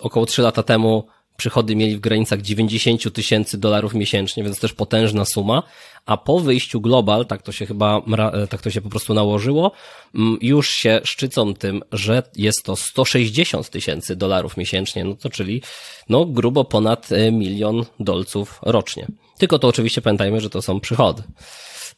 [0.00, 5.24] Około trzy lata temu przychody mieli w granicach 90 tysięcy dolarów miesięcznie, więc też potężna
[5.24, 5.62] suma,
[6.06, 9.72] a po wyjściu Global, tak to się chyba, e, tak to się po prostu nałożyło,
[10.14, 15.62] mm, już się szczycą tym, że jest to 160 tysięcy dolarów miesięcznie, no to czyli,
[16.08, 19.06] no grubo ponad e, milion dolców rocznie.
[19.38, 21.22] Tylko to oczywiście pamiętajmy, że to są przychody.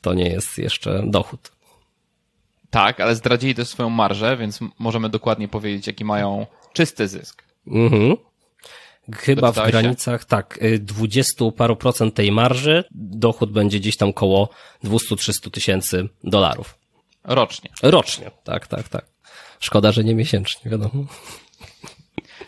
[0.01, 1.53] To nie jest jeszcze dochód.
[2.71, 7.43] Tak, ale zdradzili też swoją marżę, więc możemy dokładnie powiedzieć, jaki mają czysty zysk.
[7.67, 8.17] Mhm.
[9.15, 14.49] Chyba w granicach, tak, 20 y, paru procent tej marży, dochód będzie gdzieś tam koło
[14.85, 16.79] 200-300 tysięcy dolarów.
[17.25, 17.71] Rocznie.
[17.83, 19.05] Rocznie, tak, tak, tak.
[19.61, 21.05] Szkoda, że nie miesięcznie, wiadomo.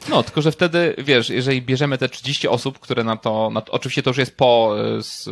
[0.08, 3.72] No, tylko że wtedy, wiesz, jeżeli bierzemy te 30 osób, które na to, na to
[3.72, 5.28] oczywiście to już jest po, y, z,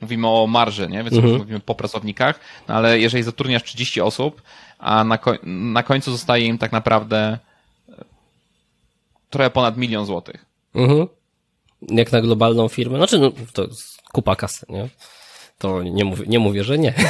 [0.00, 1.04] mówimy o marży, nie?
[1.04, 1.36] Więc mhm.
[1.36, 4.42] mówimy po pracownikach, no ale jeżeli zatrudniasz 30 osób,
[4.78, 7.38] a na, na końcu zostaje im tak naprawdę
[7.88, 7.92] y,
[9.30, 10.44] trochę ponad milion złotych.
[10.76, 11.06] Mhm.
[11.88, 12.96] Jak na globalną firmę.
[12.96, 14.88] Znaczy, no, to jest kupa kasy, nie?
[15.58, 16.94] To nie mówię, nie mówię że nie.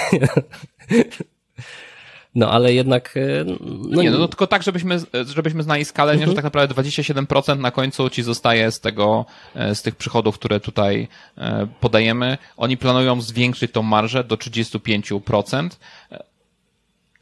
[2.36, 3.16] No, ale jednak.
[3.16, 3.44] E,
[3.88, 6.36] no nie, no, no tylko tak, żebyśmy, żebyśmy znali skalę, nie, że mhm.
[6.36, 11.08] tak naprawdę 27% na końcu ci zostaje z tego, e, z tych przychodów, które tutaj
[11.38, 12.38] e, podajemy.
[12.56, 15.68] Oni planują zwiększyć tą marżę do 35%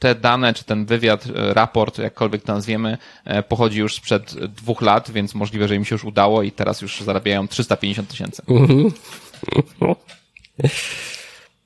[0.04, 4.82] te dane, czy ten wywiad, e, raport, jakkolwiek to nazwiemy, e, pochodzi już sprzed dwóch
[4.82, 8.42] lat, więc możliwe, że im się już udało i teraz już zarabiają 350 tysięcy.
[8.48, 8.92] Mhm.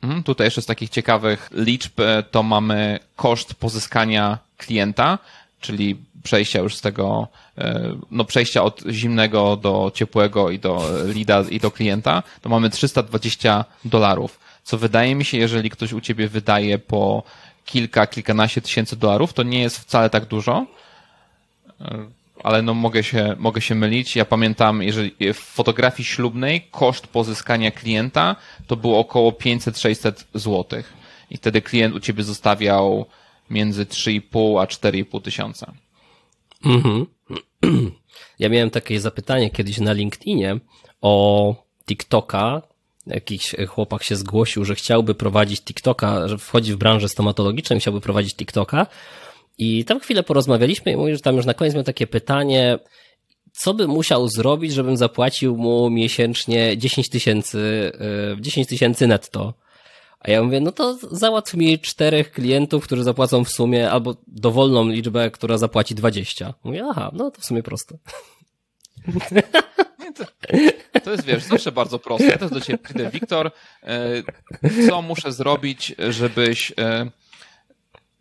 [0.03, 5.19] Mhm, tutaj jeszcze z takich ciekawych liczb e, to mamy koszt pozyskania klienta,
[5.61, 7.29] czyli przejścia już z tego,
[8.11, 13.65] no przejścia od zimnego do ciepłego i do lida i do klienta, to mamy 320
[13.85, 14.39] dolarów.
[14.69, 17.23] Co wydaje mi się, jeżeli ktoś u ciebie wydaje po
[17.69, 20.67] kilka, kilkanaście tysięcy dolarów, to nie jest wcale tak dużo,
[22.43, 24.17] ale no mogę się, mogę się mylić.
[24.17, 30.93] Ja pamiętam, jeżeli w fotografii ślubnej koszt pozyskania klienta to było około 500-600 złotych.
[31.31, 33.07] I wtedy klient u ciebie zostawiał
[33.51, 35.73] między 3,5 a 4,5 tysiąca.
[36.65, 37.07] Mhm.
[38.39, 40.59] Ja miałem takie zapytanie kiedyś na LinkedInie
[41.01, 41.55] o
[41.87, 42.63] TikToka,
[43.09, 48.35] jakiś chłopak się zgłosił, że chciałby prowadzić TikToka, że wchodzi w branżę stomatologiczną, chciałby prowadzić
[48.35, 48.87] TikToka.
[49.59, 52.79] I tam chwilę porozmawialiśmy i mówi, że tam już na koniec miał takie pytanie,
[53.53, 57.93] co by musiał zrobić, żebym zapłacił mu miesięcznie 10 tysięcy,
[58.41, 59.55] 10 e, tysięcy netto.
[60.21, 64.89] A ja mówię, no to załatw mi czterech klientów, którzy zapłacą w sumie, albo dowolną
[64.89, 66.55] liczbę, która zapłaci 20.
[66.65, 67.99] Mówię, aha, no to w sumie proste.
[70.15, 70.25] To,
[71.05, 72.27] to jest, wiesz, zawsze bardzo proste.
[72.27, 73.51] Ja też do ciebie przyjdę, Wiktor,
[73.83, 74.23] e,
[74.89, 77.11] co muszę zrobić, żebyś e,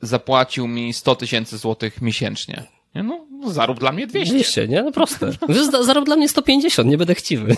[0.02, 2.64] zapłacił mi 100 tysięcy złotych miesięcznie?
[2.96, 4.34] Nie, No, no, zarób dla mnie 200.
[4.34, 4.84] 200, nie?
[4.84, 5.32] No proste.
[5.82, 7.56] Zarób dla mnie 150, nie będę chciwy.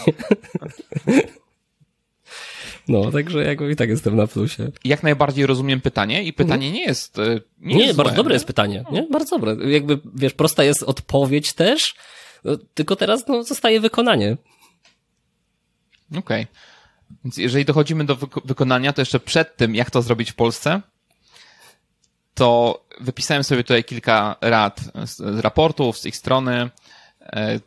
[2.87, 4.71] No, także jakby i tak jestem na plusie.
[4.83, 8.31] Jak najbardziej rozumiem pytanie i pytanie nie jest e, Nie, Nie, jest bardzo złe, dobre
[8.31, 8.35] nie?
[8.35, 8.83] jest pytanie.
[8.91, 9.07] Nie?
[9.11, 9.69] Bardzo dobre.
[9.71, 12.03] Jakby, wiesz, prosta jest odpowiedź też, no,
[12.73, 14.37] tylko teraz no, zostaje wykonanie.
[16.17, 16.47] Okej.
[17.23, 20.81] Więc jeżeli dochodzimy do wyko- wykonania, to jeszcze przed tym, jak to zrobić w Polsce,
[22.33, 26.69] to wypisałem sobie tutaj kilka rad z raportów, z ich strony.
[27.21, 27.59] E,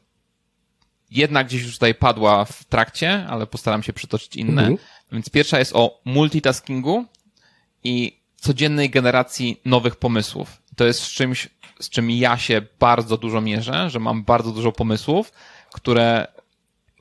[1.11, 4.63] Jedna gdzieś już tutaj padła w trakcie, ale postaram się przytoczyć inne.
[4.63, 4.79] Mhm.
[5.13, 7.05] Więc pierwsza jest o multitaskingu
[7.85, 10.63] i codziennej generacji nowych pomysłów.
[10.77, 11.49] To jest z czymś,
[11.83, 15.33] z czym ja się bardzo dużo mierzę, że mam bardzo dużo pomysłów,
[15.73, 16.27] które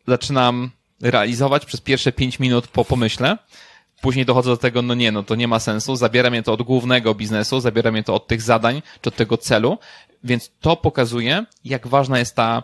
[0.08, 3.38] zaczynam realizować przez pierwsze pięć minut po pomyśle.
[4.02, 5.96] Później dochodzę do tego, no nie, no to nie ma sensu.
[5.96, 9.38] Zabiera mnie to od głównego biznesu, zabiera mnie to od tych zadań, czy od tego
[9.38, 9.78] celu.
[10.24, 12.64] Więc to pokazuje, jak ważna jest ta,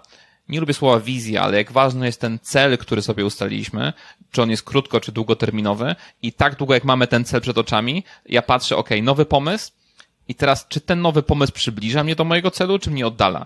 [0.49, 3.93] nie lubię słowa wizja, ale jak ważny jest ten cel, który sobie ustaliliśmy,
[4.31, 5.95] czy on jest krótko, czy długoterminowy.
[6.21, 9.71] I tak długo, jak mamy ten cel przed oczami, ja patrzę, ok, nowy pomysł,
[10.27, 13.45] i teraz, czy ten nowy pomysł przybliża mnie do mojego celu, czy mnie oddala?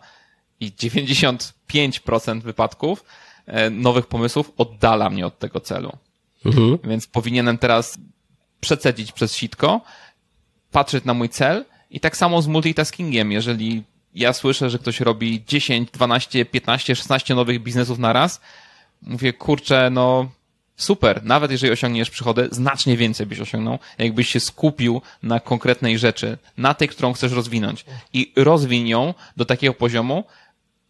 [0.59, 3.05] I 95% wypadków
[3.45, 5.97] e, nowych pomysłów oddala mnie od tego celu.
[6.45, 6.77] Mhm.
[6.83, 7.97] Więc powinienem teraz
[8.59, 9.81] przecedzić przez sitko,
[10.71, 13.31] patrzeć na mój cel i tak samo z multitaskingiem.
[13.31, 13.83] Jeżeli
[14.15, 18.41] ja słyszę, że ktoś robi 10, 12, 15, 16 nowych biznesów na raz,
[19.01, 20.31] mówię, kurczę, no
[20.75, 26.37] super, nawet jeżeli osiągniesz przychody, znacznie więcej byś osiągnął, jakbyś się skupił na konkretnej rzeczy,
[26.57, 27.85] na tej, którą chcesz rozwinąć.
[28.13, 30.23] I rozwin ją do takiego poziomu,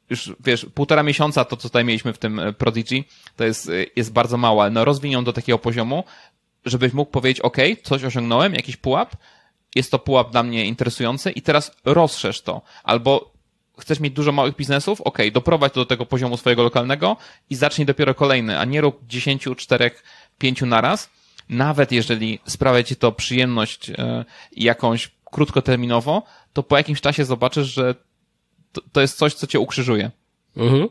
[0.10, 3.04] już wiesz, półtora miesiąca to, co tutaj mieliśmy w tym e, Prodigy,
[3.36, 6.04] to jest, e, jest bardzo mało, no rozwin ją do takiego poziomu,
[6.66, 9.16] żebyś mógł powiedzieć, ok, coś osiągnąłem, jakiś pułap,
[9.76, 12.62] jest to pułap dla mnie interesujący i teraz rozszerz to.
[12.84, 13.31] Albo
[13.82, 17.18] chcesz mieć dużo małych biznesów, ok, doprowadź to do tego poziomu swojego lokalnego
[17.50, 19.92] i zacznij dopiero kolejny, a nie rób 10, 4,
[20.38, 21.10] 5 naraz.
[21.50, 27.96] Nawet jeżeli sprawia ci to przyjemność e, jakąś krótkoterminowo, to po jakimś czasie zobaczysz, że
[28.72, 30.12] to, to jest coś, co cię ukrzyżuje.
[30.58, 30.88] Mhm.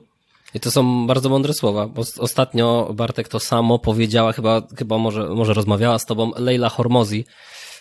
[0.55, 5.29] I to są bardzo mądre słowa, bo ostatnio Bartek to samo powiedziała, chyba, chyba może,
[5.29, 7.25] może rozmawiała z tobą Leila Hormozi,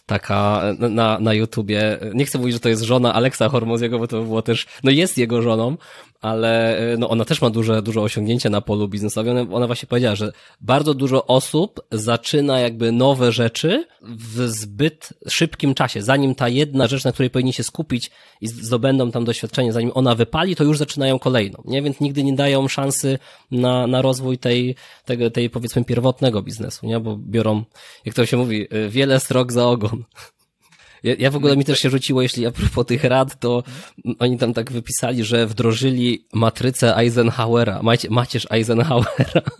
[0.10, 1.98] taka na- na, na YouTubie.
[2.14, 5.18] Nie chcę mówić, że to jest żona Aleksa Hormoziego, bo to było też, no jest
[5.18, 5.78] jego żoną,
[6.22, 9.54] ale e, no ona też ma duże, duże osiągnięcia na polu biznesowym.
[9.54, 16.02] Ona, właśnie powiedziała, że bardzo dużo osób zaczyna jakby nowe rzeczy w zbyt szybkim czasie.
[16.02, 20.16] Zanim ta jedna rzecz, na której powinni się skupić i zdobędą tam doświadczenie, zanim ona
[20.16, 21.82] wypali, to już zaczynają kolejną, nie?
[21.82, 23.20] Więc nigdy nie dają szansy
[23.52, 27.00] na, na rozwój tej, tego, tej powiedzmy pierwotnego biznesu, nie?
[27.00, 27.64] Bo biorą,
[28.06, 30.04] jak to się mówi, y, wiele strok za ogon.
[31.04, 33.64] Ja, ja w ogóle mi też się rzuciło, jeśli a propos tych rad, to
[34.20, 39.42] oni tam tak wypisali, że wdrożyli matrycę Eisenhowera, macie, macierz Eisenhowera.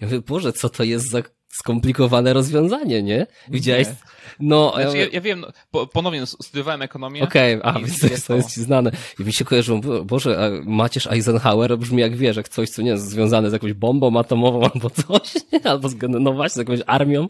[0.00, 1.22] Ja mówię, Boże, co to jest za
[1.58, 3.26] skomplikowane rozwiązanie, nie?
[3.48, 3.86] Widziałeś?
[3.86, 3.94] Nie.
[4.40, 7.22] No, ja Znaczy, ja, ja wiem, no, po, ponownie studiowałem ekonomię.
[7.22, 8.90] Okej, a i więc to jest, to jest ci znane.
[9.20, 12.82] I mi się kojarzą, bo- Boże, a macierz Eisenhower brzmi jak wiesz, jak coś, co
[12.82, 15.70] nie jest związane z jakąś bombą atomową albo coś, nie?
[15.70, 17.26] albo z, no właśnie, z jakąś armią.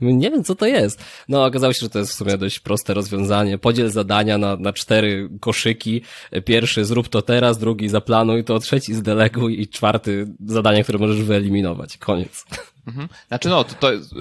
[0.00, 1.04] Nie wiem, co to jest.
[1.28, 3.58] No, okazało się, że to jest w sumie dość proste rozwiązanie.
[3.58, 6.02] Podziel zadania na, na cztery koszyki.
[6.44, 11.98] Pierwszy zrób to teraz, drugi zaplanuj to, trzeci zdeleguj i czwarty zadanie, które możesz wyeliminować.
[11.98, 12.44] Koniec.
[12.88, 13.08] Mhm.
[13.28, 14.14] Znaczy no, to, to jest,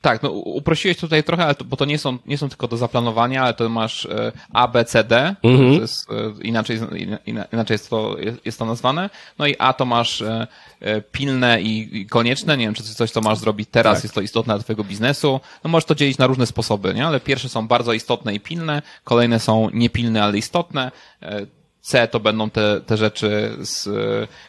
[0.00, 2.76] tak, no uprościłeś tutaj trochę, ale to, bo to nie są, nie są tylko do
[2.76, 5.72] zaplanowania, ale to masz e, A, B, C, D, Mhm.
[5.72, 6.78] jest, e, inaczej,
[7.26, 9.10] ina- inaczej jest to, jest, to nazwane.
[9.38, 10.46] No i A to masz e,
[11.12, 14.04] pilne i, i konieczne, nie wiem, czy coś, co masz zrobić teraz, Tak.
[14.04, 15.40] jest to istotne dla twojego biznesu.
[15.64, 17.06] No możesz to dzielić na różne sposoby, nie?
[17.06, 20.90] Ale pierwsze są bardzo istotne i pilne, kolejne są niepilne, ale istotne.
[21.82, 23.88] C to będą te, te rzeczy, z,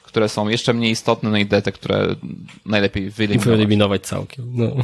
[0.04, 2.15] które są jeszcze mniej istotne, no i D te, które
[2.65, 3.58] najlepiej wyeliminować.
[3.58, 4.46] Wyeliminować całkiem.
[4.54, 4.76] No.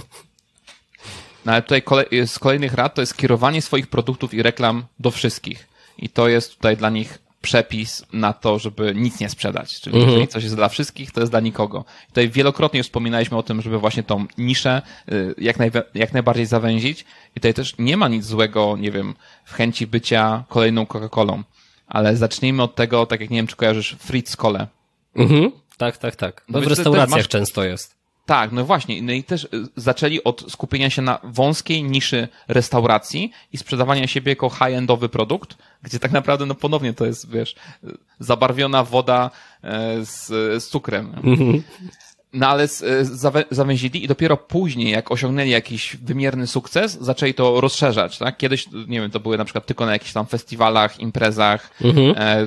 [1.45, 5.12] No ale tutaj kole z kolejnych rad to jest kierowanie swoich produktów i reklam do
[5.12, 5.67] wszystkich.
[5.97, 9.81] I to jest tutaj dla nich przepis na to, żeby nic nie sprzedać.
[9.81, 11.85] Czyli jeżeli coś jest dla wszystkich, to jest dla nikogo.
[12.03, 14.81] I tutaj wielokrotnie już wspominaliśmy o tym, żeby właśnie tą niszę
[15.12, 17.05] y, jak, najwe- jak najbardziej zawęzić.
[17.35, 21.43] I tutaj też nie ma nic złego, nie wiem, w chęci bycia kolejną Coca-Colą.
[21.89, 24.68] Ale zacznijmy od tego, tak jak nie wiem, czy kojarzysz Fritz Kole.
[25.16, 25.51] Mhm.
[25.78, 26.43] Tak, tak, tak.
[26.49, 27.99] No, w restauracjach masz- często jest.
[28.26, 29.01] Tak, no właśnie.
[29.01, 34.32] No i też y, zaczęli od skupienia się na wąskiej niszy restauracji i sprzedawania siebie
[34.32, 39.32] jako high-endowy produkt, gdzie tak naprawdę, no ponownie to jest, wiesz, y, zabarwiona woda
[39.63, 40.28] e, z,
[40.63, 41.16] z cukrem.
[42.34, 42.67] No ale e,
[43.51, 48.38] zawęzili i dopiero później, jak osiągnęli jakiś wymierny sukces, zaczęli to rozszerzać, tak?
[48.38, 51.71] Kiedyś, nie wiem, to były na przykład tylko na jakichś tam festiwalach, imprezach,
[52.17, 52.45] e,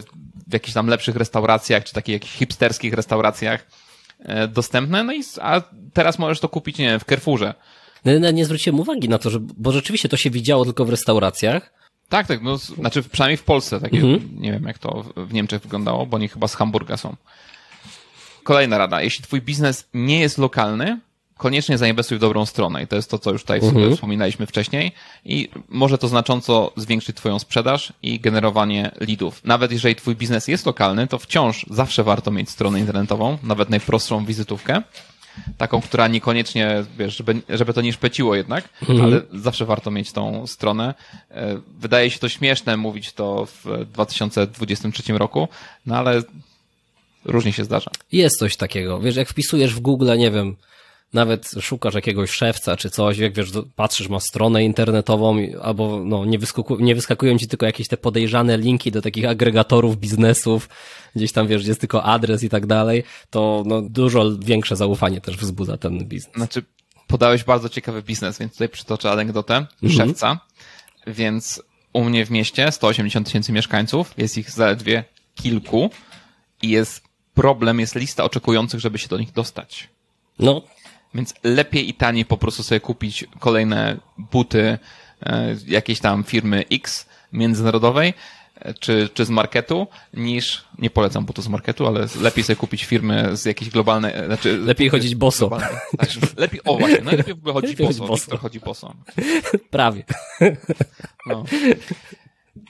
[0.49, 3.67] w jakichś tam lepszych restauracjach, czy takich jakichś hipsterskich restauracjach
[4.25, 5.61] e, dostępne, no i a
[5.93, 7.55] teraz możesz to kupić, nie wiem, w Carrefourze.
[8.05, 10.91] No, no, nie zwróciłem uwagi na to, że, bo rzeczywiście to się widziało tylko w
[10.91, 11.73] restauracjach.
[12.09, 13.99] Tak, tak, no, znaczy przynajmniej w Polsce, takie,
[14.37, 17.17] nie wiem jak to w- w Niemczech wyglądało, bo oni chyba z Hamburga są.
[18.43, 21.01] Kolejna rada, jeśli twój biznes nie jest lokalny,
[21.37, 22.83] koniecznie zainwestuj w dobrą stronę.
[22.83, 24.93] I to jest to, co już tutaj w- wspominaliśmy wcześniej.
[25.25, 29.45] I może to znacząco zwiększyć twoją sprzedaż i generowanie leadów.
[29.45, 34.25] Nawet jeżeli twój biznes jest lokalny, to wciąż zawsze warto mieć stronę internetową, nawet najprostszą
[34.25, 34.83] wizytówkę,
[35.59, 38.69] taką, która niekoniecznie, wiesz, żeby, żeby to nie szpeciło jednak,
[39.03, 40.95] ale zawsze warto mieć tą stronę.
[41.31, 45.49] E, Wydaje się to śmieszne mówić to w 2023 roku,
[45.87, 46.23] no ale
[47.25, 47.91] różnie się zdarza.
[48.13, 49.01] Jest coś takiego.
[49.01, 50.57] Wiesz, jak wpisujesz w Google, nie wiem,
[51.13, 56.39] nawet szukasz jakiegoś szewca czy coś, jak wiesz, patrzysz, masz stronę internetową, albo no, nie,
[56.39, 60.69] wyskaku, nie wyskakują ci tylko jakieś te podejrzane linki do takich agregatorów biznesów,
[61.17, 65.21] gdzieś tam wiesz, gdzie jest tylko adres i tak dalej, to no, dużo większe zaufanie
[65.21, 66.35] też wzbudza ten biznes.
[66.35, 66.63] Znaczy,
[67.07, 69.67] podałeś bardzo ciekawy biznes, więc tutaj przytoczę anegdotę
[69.97, 70.41] szewca.
[71.07, 71.63] Więc
[71.93, 75.05] u mnie w mieście 180 tysięcy mieszkańców, jest ich zaledwie
[75.35, 75.91] kilku
[76.63, 79.89] i jest problem, jest lista oczekujących, żeby się do nich dostać.
[80.39, 80.63] No,
[81.15, 84.79] Więc lepiej i taniej po prostu sobie kupić kolejne buty
[85.23, 88.15] e, jakiejś tam firmy X międzynarodowej
[88.55, 92.85] e, czy, czy z marketu, niż, nie polecam butów z marketu, ale lepiej sobie kupić
[92.85, 94.59] firmy z jakiejś globalnej, znaczy...
[94.59, 95.51] lepiej chodzić boso.
[95.99, 98.25] Tak, lepiej, o właśnie, najlepiej w ogóle chodzi Lepiej chodzi boso, boso.
[98.25, 98.95] Wiktor chodzi boso.
[99.71, 100.05] Prawie.
[101.27, 101.45] No.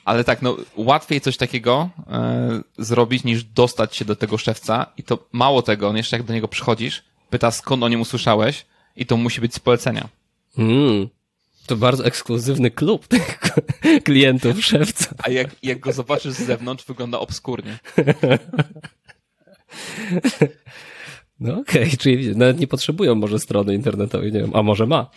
[0.04, 5.02] Ale tak, no łatwiej coś takiego e, zrobić niż dostać się do tego szewca i
[5.02, 9.06] to mało tego, on jeszcze jak do niego przychodzisz, pyta skąd o nim usłyszałeś i
[9.06, 10.08] to musi być z polecenia.
[10.58, 11.08] Mm.
[11.66, 13.38] To bardzo ekskluzywny klub tych
[14.04, 15.14] klientów szewca.
[15.18, 17.78] A jak, jak go zobaczysz z zewnątrz, wygląda obskurnie.
[21.40, 25.10] No okej, czyli nawet nie potrzebują może strony internetowej, nie wiem, a może ma.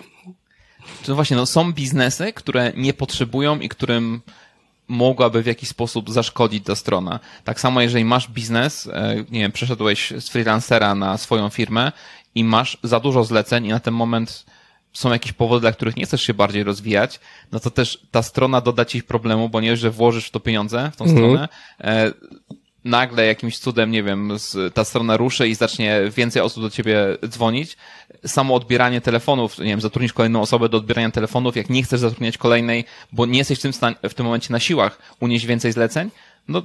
[1.07, 4.21] No właśnie, no są biznesy, które nie potrzebują i którym
[4.87, 7.19] mogłaby w jakiś sposób zaszkodzić ta strona.
[7.43, 11.91] Tak samo jeżeli masz biznes, e, nie wiem, przeszedłeś z freelancera na swoją firmę
[12.35, 14.45] i masz za dużo zleceń i na ten moment
[14.93, 17.19] są jakieś powody, dla których nie chcesz się bardziej rozwijać,
[17.51, 20.39] no to też ta strona doda ci problemu, bo nie wiesz, że włożysz w to
[20.39, 21.47] pieniądze, w tą stronę,
[21.81, 22.11] e,
[22.85, 27.17] nagle jakimś cudem, nie wiem, z, ta strona ruszy i zacznie więcej osób do ciebie
[27.27, 27.77] dzwonić.
[28.25, 32.37] Samo odbieranie telefonów, nie wiem, zatrudnisz kolejną osobę do odbierania telefonów, jak nie chcesz zatrudniać
[32.37, 33.71] kolejnej, bo nie jesteś w tym,
[34.09, 36.09] w tym momencie na siłach unieść więcej zleceń,
[36.47, 36.61] no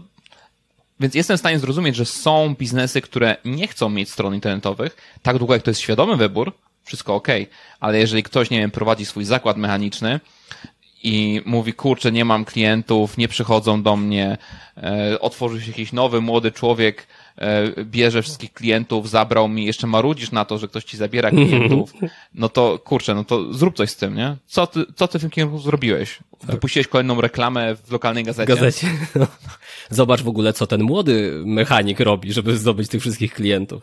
[1.00, 5.38] więc jestem w stanie zrozumieć, że są biznesy, które nie chcą mieć stron internetowych, tak
[5.38, 6.52] długo jak to jest świadomy wybór,
[6.84, 7.28] wszystko ok,
[7.80, 10.20] ale jeżeli ktoś, nie wiem, prowadzi swój zakład mechaniczny
[11.02, 14.38] i mówi, kurczę, nie mam klientów, nie przychodzą do mnie,
[14.76, 17.06] e, otworzył się jakiś nowy, młody człowiek,
[17.38, 21.92] e, bierze wszystkich klientów, zabrał mi, jeszcze marudzisz na to, że ktoś ci zabiera klientów,
[22.34, 24.36] no to kurczę, no to zrób coś z tym, nie?
[24.46, 26.18] Co ty, co ty w tym kierunku zrobiłeś?
[26.42, 28.54] Wypuściłeś kolejną reklamę w lokalnej gazecie?
[28.54, 28.86] gazecie.
[29.14, 29.26] No.
[29.90, 33.82] Zobacz w ogóle, co ten młody mechanik robi, żeby zdobyć tych wszystkich klientów.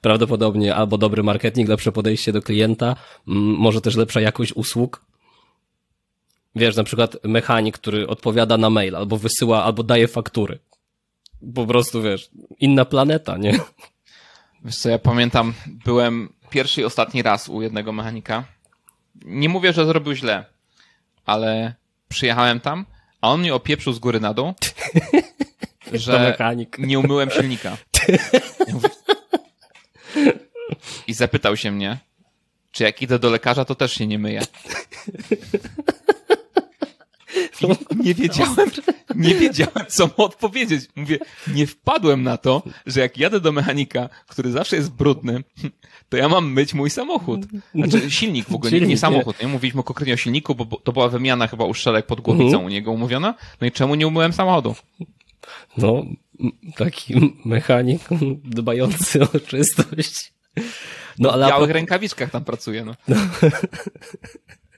[0.00, 2.96] Prawdopodobnie albo dobry marketing, lepsze podejście do klienta,
[3.28, 5.00] mm, może też lepsza jakość usług.
[6.56, 10.58] Wiesz, na przykład mechanik, który odpowiada na mail, albo wysyła, albo daje faktury.
[11.54, 12.30] Po prostu, wiesz,
[12.60, 13.58] inna planeta, nie?
[14.64, 18.44] Wiesz co, ja pamiętam, byłem pierwszy i ostatni raz u jednego mechanika.
[19.24, 20.44] Nie mówię, że zrobił źle,
[21.26, 21.74] ale
[22.08, 22.86] przyjechałem tam,
[23.20, 24.54] a on mnie opieprzył z góry na dół,
[25.92, 26.36] że
[26.78, 27.76] nie umyłem silnika.
[31.06, 31.98] I zapytał się mnie,
[32.72, 34.42] czy jak idę do lekarza, to też się nie myję.
[38.04, 38.70] Nie wiedziałem,
[39.14, 40.88] nie wiedziałem, co mu odpowiedzieć.
[40.96, 41.18] Mówię,
[41.54, 45.44] nie wpadłem na to, że jak jadę do mechanika, który zawsze jest brudny,
[46.08, 47.40] to ja mam myć mój samochód.
[47.74, 49.42] Znaczy silnik w ogóle, nie, nie samochód.
[49.42, 49.48] Nie?
[49.48, 53.34] Mówiliśmy konkretnie o silniku, bo to była wymiana chyba uszczelek pod głowicą u niego umówiona.
[53.60, 54.74] No i czemu nie umyłem samochodu?
[55.76, 56.04] No,
[56.76, 58.02] taki mechanik
[58.44, 60.32] dbający o czystość.
[61.18, 62.94] No, ale W białych rękawiczkach tam pracuje, no.
[63.08, 63.16] No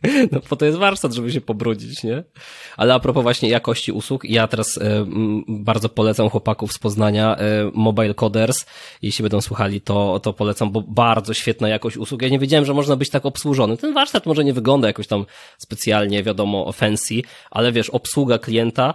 [0.48, 2.24] po to jest warsztat, żeby się pobrudzić, nie?
[2.76, 5.06] Ale a propos właśnie jakości usług, ja teraz e,
[5.48, 8.66] bardzo polecam chłopaków z Poznania, e, Mobile Coders.
[9.02, 12.22] Jeśli będą słuchali, to, to polecam, bo bardzo świetna jakość usług.
[12.22, 13.76] Ja nie wiedziałem, że można być tak obsłużony.
[13.76, 15.26] Ten warsztat może nie wygląda jakoś tam
[15.58, 17.14] specjalnie, wiadomo, fancy,
[17.50, 18.94] ale wiesz, obsługa klienta,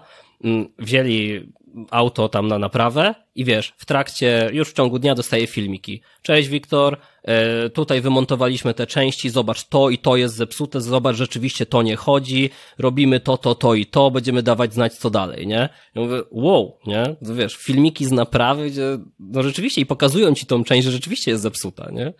[0.80, 1.54] wzięli
[1.92, 6.02] auto tam na naprawę i wiesz, w trakcie, już w ciągu dnia dostaje filmiki.
[6.22, 11.66] Cześć Wiktor, e, tutaj wymontowaliśmy te części, zobacz to i to jest zepsute, zobacz rzeczywiście
[11.66, 15.70] to nie chodzi, robimy to, to, to i to, będziemy dawać znać co dalej, nie?
[15.96, 17.16] Mówię, wow, nie?
[17.22, 21.44] Wiesz, filmiki z naprawy, gdzie no rzeczywiście i pokazują ci tą część, że rzeczywiście jest
[21.44, 22.14] zepsuta, nie?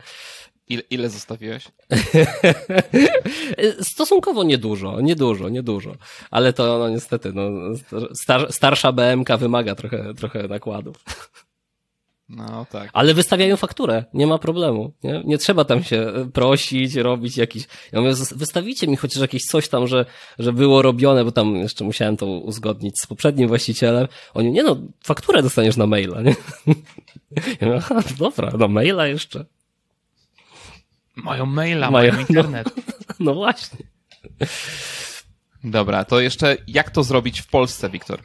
[0.70, 1.68] Ile, ile zostawiłeś?
[3.82, 5.96] Stosunkowo niedużo, niedużo, niedużo.
[6.32, 7.52] Ale to no niestety, no,
[8.14, 11.04] star, starsza BMK wymaga trochę, trochę nakładów.
[12.30, 12.90] No tak.
[12.94, 14.94] Ale wystawiają fakturę, nie ma problemu.
[15.04, 17.68] Nie, nie trzeba tam się prosić, robić jakiś.
[17.92, 20.06] Ja mówię, wystawicie mi chociaż jakieś coś tam, że,
[20.40, 24.08] że było robione, bo tam jeszcze musiałem to uzgodnić z poprzednim właścicielem.
[24.34, 26.36] Oni, nie no, fakturę dostaniesz na maila, nie?
[27.62, 29.46] Ja mówię, aha, dobra, na maila jeszcze.
[31.16, 32.72] Mają maila, mają, mają internet.
[32.76, 33.80] No, no właśnie.
[35.64, 38.20] Dobra, to jeszcze jak to zrobić w Polsce, Wiktor?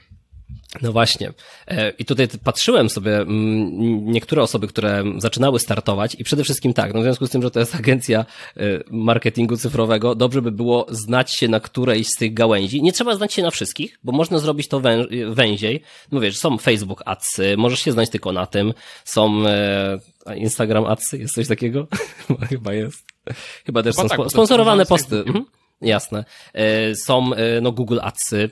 [0.82, 1.32] No właśnie.
[1.66, 6.94] E, I tutaj patrzyłem sobie mm, niektóre osoby, które zaczynały startować i przede wszystkim tak,
[6.94, 8.24] no w związku z tym, że to jest agencja
[8.56, 12.82] e, marketingu cyfrowego, dobrze by było znać się na którejś z tych gałęzi.
[12.82, 15.82] Nie trzeba znać się na wszystkich, bo można zrobić to wę węziej.
[16.12, 19.98] No wiesz, są Facebook Adsy, możesz się znać tylko na tym, są e,
[20.36, 21.86] Instagram Adsy, jest coś takiego?
[22.50, 23.04] Chyba jest.
[23.66, 25.16] Chyba też Chyba są tak, sponsorowane posty.
[25.16, 25.44] Mhm.
[25.80, 26.24] Jasne.
[27.06, 27.30] Są
[27.62, 28.50] no Google Adsy,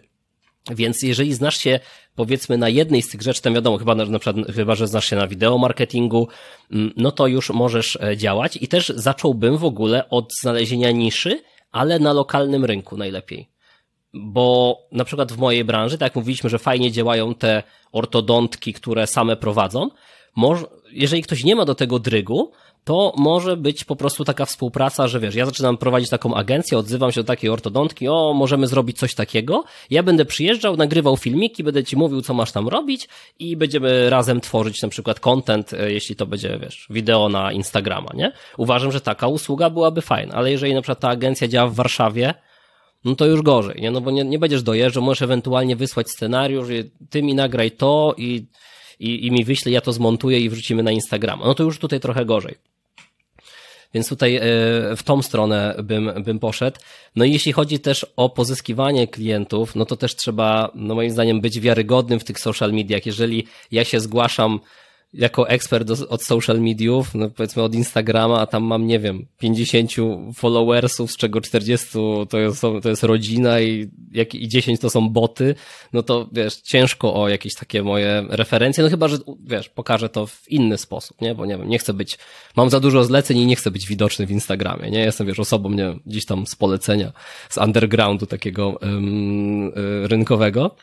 [0.71, 1.81] więc jeżeli znasz się,
[2.17, 5.17] powiedzmy, na jednej z tych rzeczy, to wiadomo, chyba, na przykład, chyba, że znasz się
[5.17, 6.29] na wideo marketingu,
[6.73, 11.43] mm, no to już możesz e, działać i też zacząłbym w ogóle od znalezienia niszy,
[11.73, 13.49] ale na lokalnym rynku najlepiej.
[14.15, 17.63] Bo na przykład w mojej branży, tak jak mówiliśmy, że fajnie działają te
[17.93, 19.91] ortodontki, które same prowadzą,
[20.93, 22.53] jeżeli ktoś nie ma do tego drygu,
[22.87, 27.13] to może być po prostu taka współpraca, że wiesz, ja zaczynam prowadzić taką agencję, odzywam
[27.13, 29.65] się do takiej ortodontki, o, możemy zrobić coś takiego.
[29.91, 33.09] Ja będę przyjeżdżał, nagrywał filmiki, będę ci mówił, co masz tam robić
[33.39, 38.11] i będziemy razem tworzyć na przykład content, e, jeśli to będzie, wiesz, wideo na Instagrama,
[38.15, 38.33] nie?
[38.57, 42.35] Uważam, że taka usługa byłaby fajna, ale jeżeli na przykład ta agencja działa w Warszawie,
[43.05, 43.91] no to już gorzej, nie?
[43.91, 46.69] No bo nie, nie będziesz dojeżdżał, możesz ewentualnie wysłać scenariusz,
[47.11, 48.47] ty mi nagraj to i,
[49.01, 51.47] i, i mi wyślij, ja to zmontuję i wrzucimy na Instagrama.
[51.47, 52.55] No to już tutaj trochę gorzej.
[53.95, 54.41] Więc tutaj e,
[54.97, 56.81] w tą stronę bym, bym poszedł.
[57.17, 61.41] No i jeśli chodzi też o pozyskiwanie klientów, no to też trzeba, no moim zdaniem,
[61.41, 63.07] być wiarygodnym w tych social mediach.
[63.07, 64.61] Jeżeli ja się zgłaszam
[65.17, 69.91] jako ekspert od social mediów, no powiedzmy od Instagrama, a tam mam, nie wiem, 50
[70.35, 71.87] followersów, z czego 40
[72.29, 75.55] to jest, to jest rodzina i, jak, i 10 to są boty,
[75.93, 80.27] no to wiesz, ciężko o jakieś takie moje referencje, no chyba, że wiesz, pokażę to
[80.27, 81.35] w inny sposób, nie?
[81.35, 82.19] Bo nie wiem, nie chcę być,
[82.57, 85.01] mam za dużo zleceń i nie chcę być widoczny w Instagramie, nie?
[85.01, 87.13] Jestem, wiesz, osobą, nie wiem, gdzieś tam z polecenia,
[87.49, 90.77] z undergroundu takiego ym, y, rynkowego.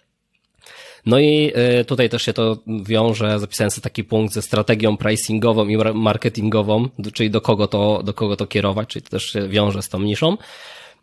[1.05, 5.67] No i e, tutaj też się to wiąże, zapisałem sobie taki punkt ze strategią pricingową
[5.67, 9.81] i marketingową, czyli do kogo to, do kogo to kierować, czyli to też się wiąże
[9.81, 10.37] z tą niszą.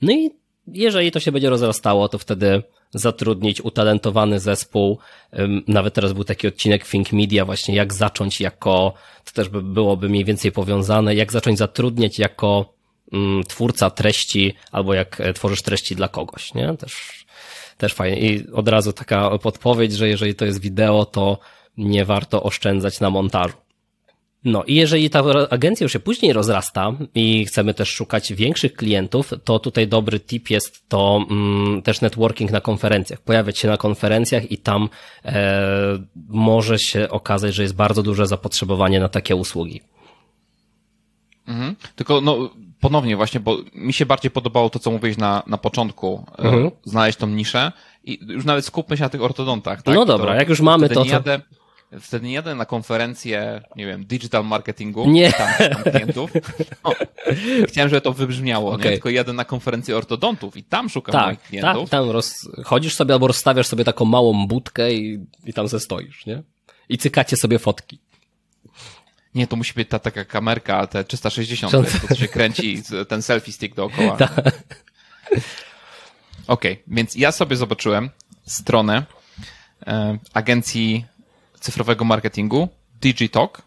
[0.03, 0.31] No i
[0.67, 2.63] jeżeli to się będzie rozrastało, to wtedy
[2.95, 4.99] zatrudnić utalentowany zespół.
[5.69, 8.95] Nawet teraz był taki odcinek Think Media, właśnie jak zacząć jako,
[9.25, 12.75] to też by byłoby mniej więcej powiązane, jak zacząć zatrudniać jako
[13.13, 16.77] mm, twórca treści, albo jak e, tworzysz treści dla kogoś, nie?
[16.77, 17.25] Też
[17.81, 18.21] też fajnie.
[18.21, 21.39] I od razu taka podpowiedź, że jeżeli to jest wideo, to
[21.77, 23.57] nie warto oszczędzać na montażu.
[24.45, 29.31] No i jeżeli ta agencja już się później rozrasta i chcemy też szukać większych klientów,
[29.45, 33.21] to tutaj dobry tip jest to mm, też networking na konferencjach.
[33.21, 34.89] Pojawiać się na konferencjach i tam
[35.25, 39.81] e, może się okazać, że jest bardzo duże zapotrzebowanie na takie usługi.
[41.49, 41.77] Mhm.
[41.97, 42.51] Tylko no,
[42.81, 46.71] ponownie właśnie, bo mi się bardziej podobało to, co mówiłeś na, na początku, e, mhm.
[46.85, 47.73] znaleźć tą niszę
[48.05, 49.83] i już nawet skupmy się na tych ortodontach.
[49.83, 49.95] Tak?
[49.95, 51.41] No dobra, to, jak już mamy to, nie jadę,
[52.01, 55.33] Wtedy nie jadę na konferencję, nie wiem, digital marketingu, nie.
[55.33, 56.31] tam, tam klientów.
[56.85, 56.93] No,
[57.67, 58.85] chciałem, żeby to wybrzmiało, okay.
[58.85, 58.91] nie?
[58.91, 61.91] tylko jadę na konferencję ortodontów i tam szukam tak, moich klientów.
[61.91, 62.49] Tak, tam roz...
[62.65, 66.43] chodzisz sobie albo rozstawiasz sobie taką małą budkę i, i tam ze stoisz, nie?
[66.89, 67.99] I cykacie sobie fotki.
[69.35, 73.53] Nie, to musi być ta taka kamerka, te 360, to, to się kręci ten selfie
[73.53, 74.17] stick dookoła.
[74.17, 74.31] Tak.
[76.47, 78.11] Okej, okay, więc ja sobie zobaczyłem
[78.47, 79.07] stronę
[79.87, 81.05] e, agencji
[81.61, 82.69] cyfrowego marketingu
[83.01, 83.63] Digitalk.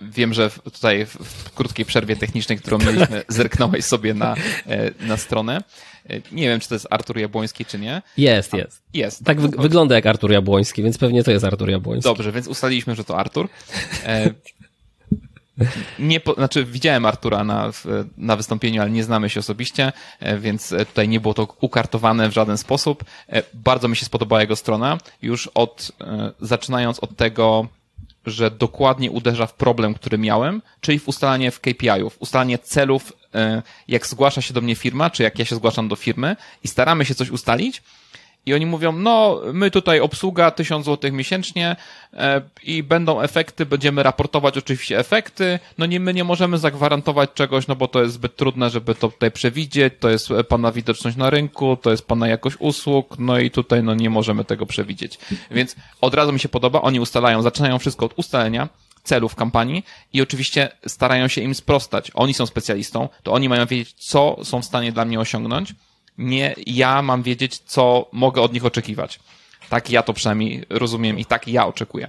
[0.00, 4.34] Wiem, że tutaj w krótkiej przerwie technicznej, którą mieliśmy, zerknąłeś sobie na,
[4.66, 5.62] e, na stronę.
[6.10, 8.02] E, nie wiem, czy to jest Artur Jabłoński, czy nie.
[8.16, 8.82] Jest, jest.
[8.94, 9.24] Jest.
[9.24, 12.10] Tak wy wygląda jak Artur Jabłoński, więc pewnie to jest Artur Jabłoński.
[12.10, 13.48] Dobrze, więc ustaliliśmy, że to Artur.
[14.06, 14.30] E,
[15.98, 17.70] nie, po, znaczy widziałem Artura na,
[18.16, 19.92] na wystąpieniu, ale nie znamy się osobiście,
[20.38, 23.04] więc tutaj nie było to ukartowane w żaden sposób.
[23.54, 25.92] Bardzo mi się spodobała jego strona, już od,
[26.40, 27.68] zaczynając od tego,
[28.26, 33.62] że dokładnie uderza w problem, który miałem, czyli w ustalanie w KPI-ów, ustalanie celów, e,
[33.88, 37.04] jak zgłasza się do mnie firma, czy jak ja się zgłaszam do firmy i staramy
[37.04, 37.82] się coś ustalić,
[38.46, 41.76] i oni mówią, no, my tutaj obsługa 1000 zł miesięcznie
[42.12, 45.58] e, i będą efekty, będziemy raportować oczywiście efekty.
[45.78, 49.08] No nie, my nie możemy zagwarantować czegoś, no bo to jest zbyt trudne, żeby to
[49.08, 49.94] tutaj przewidzieć.
[50.00, 53.94] To jest pana widoczność na rynku, to jest pana jakość usług, no i tutaj no
[53.94, 55.18] nie możemy tego przewidzieć.
[55.50, 58.68] Więc od razu mi się podoba, oni ustalają, zaczynają wszystko od ustalenia,
[59.04, 62.10] celów kampanii i oczywiście starają się im sprostać.
[62.14, 65.74] Oni są specjalistą, to oni mają wiedzieć, co są w stanie dla mnie osiągnąć
[66.18, 69.20] nie ja mam wiedzieć, co mogę od nich oczekiwać.
[69.68, 72.08] Tak ja to przynajmniej rozumiem i tak ja oczekuję.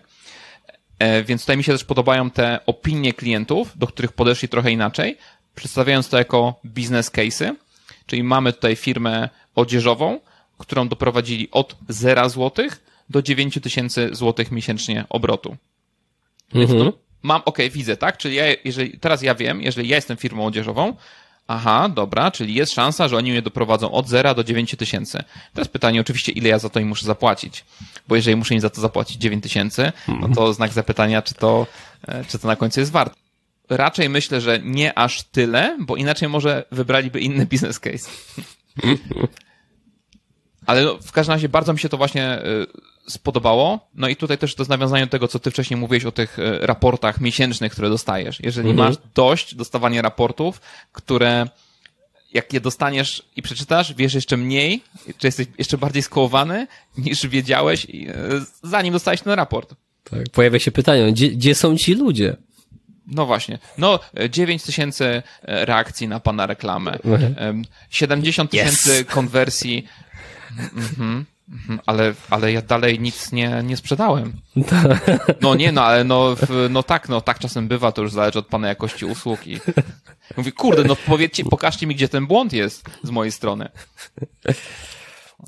[1.00, 5.18] E, więc tutaj mi się też podobają te opinie klientów, do których podeszli trochę inaczej,
[5.56, 7.56] przedstawiając to jako business case'y,
[8.06, 10.20] czyli mamy tutaj firmę odzieżową,
[10.58, 12.66] którą doprowadzili od 0 zł
[13.10, 15.58] do 9 tysięcy złotych miesięcznie obrotu.
[16.54, 16.92] Mhm.
[17.22, 18.18] mam, ok, widzę, tak?
[18.18, 20.96] Czyli ja, jeżeli, teraz ja wiem, jeżeli ja jestem firmą odzieżową,
[21.48, 25.24] Aha, dobra, czyli jest szansa, że oni mnie doprowadzą od 0 do 9 tysięcy.
[25.54, 27.66] Teraz pytanie oczywiście, ile ja za to im muszę zapłacić.
[28.08, 31.68] Bo jeżeli muszę im za to zapłacić 9 tysięcy, no to znak zapytania, czy to,
[32.08, 33.16] e, czy to na końcu jest warte.
[33.70, 38.10] Raczej myślę, że nie aż tyle, bo inaczej może wybraliby inny business case.
[40.66, 42.44] Ale no, w każdym razie bardzo mi się to właśnie e,
[43.08, 43.90] spodobało.
[43.96, 46.40] No i tutaj też to jest nawiązanie do tego, co ty wcześniej mówiłeś o tych
[46.40, 48.40] e, raportach miesięcznych, które dostajesz.
[48.44, 48.88] Jeżeli mhm.
[48.90, 50.62] masz dość dostawania raportów,
[50.92, 51.48] które
[52.34, 54.84] jak je dostaniesz i przeczytasz, wiesz jeszcze mniej,
[55.18, 57.88] czy jesteś jeszcze bardziej skołowany niż wiedziałeś, e,
[58.64, 59.74] zanim dostałeś ten raport.
[60.04, 62.36] Tak, pojawia się pytanie, gdzie, gdzie są ci ludzie?
[63.08, 63.60] No właśnie.
[63.78, 64.00] No,
[64.30, 67.00] 9 tysięcy reakcji na pana reklamę.
[67.90, 68.76] 70 mhm.
[68.76, 69.14] tysięcy yes.
[69.14, 69.86] konwersji.
[70.76, 71.26] Mhm.
[71.50, 74.34] Mhm, ale, ale ja dalej nic nie, nie sprzedałem.
[75.42, 76.36] No nie, no ale no,
[76.70, 79.60] no tak, no tak czasem bywa, to już zależy od pana jakości usług i
[80.38, 83.70] mówię, kurde, no powiedzcie, pokażcie mi, gdzie ten błąd jest z mojej strony.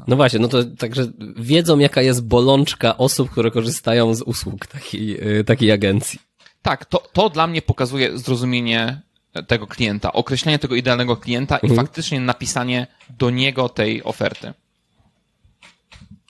[0.08, 5.38] No właśnie, no to także wiedzą, jaka jest bolączka osób, które korzystają z usług takiej,
[5.40, 6.20] y, takiej agencji.
[6.62, 9.02] Tak, to, to dla mnie pokazuje zrozumienie
[9.48, 11.74] tego klienta, określenie tego idealnego klienta mhm.
[11.74, 12.88] i faktycznie napisanie
[13.18, 14.54] do niego tej oferty.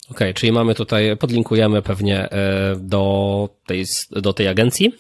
[0.09, 4.93] Okej, okay, czyli mamy tutaj, podlinkujemy pewnie e, do tej, do tej agencji,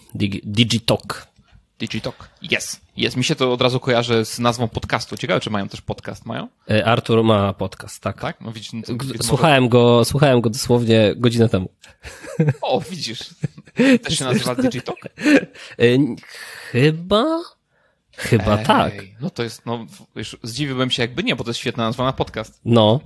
[0.43, 1.27] Digitalk.
[1.79, 2.81] Digitalk, yes.
[2.97, 5.17] Jest, mi się to od razu kojarzy z nazwą podcastu.
[5.17, 6.47] Ciekawe, czy mają też podcast, mają?
[6.69, 8.21] E, Artur ma podcast, tak.
[8.21, 8.41] Tak?
[8.41, 8.83] No widzisz, no
[9.21, 11.69] słuchałem go, słuchałem go dosłownie godzinę temu.
[12.61, 13.19] O, widzisz.
[14.03, 14.99] Też się nazywa Digitalk?
[15.05, 15.85] E,
[16.71, 17.41] chyba...
[18.17, 18.93] Chyba Ej, tak.
[19.21, 19.85] No to jest, no,
[20.15, 22.61] już zdziwiłbym się jakby nie, bo to jest świetna nazwa na podcast.
[22.65, 22.99] No.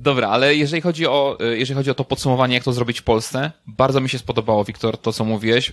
[0.00, 3.02] Dobra, ale jeżeli chodzi o, e, jeżeli chodzi o to podsumowanie, jak to zrobić w
[3.02, 5.70] Polsce, bardzo mi się spodobało, Wiktor, to co mówiłeś.
[5.70, 5.72] E,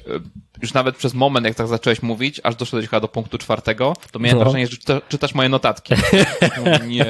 [0.62, 4.20] już nawet przez moment, jak tak zacząłeś mówić, aż doszedłeś chyba do punktu czwartego, to
[4.20, 4.44] miałem no.
[4.44, 5.94] wrażenie, że czyta, czytasz moje notatki.
[6.88, 7.06] nie.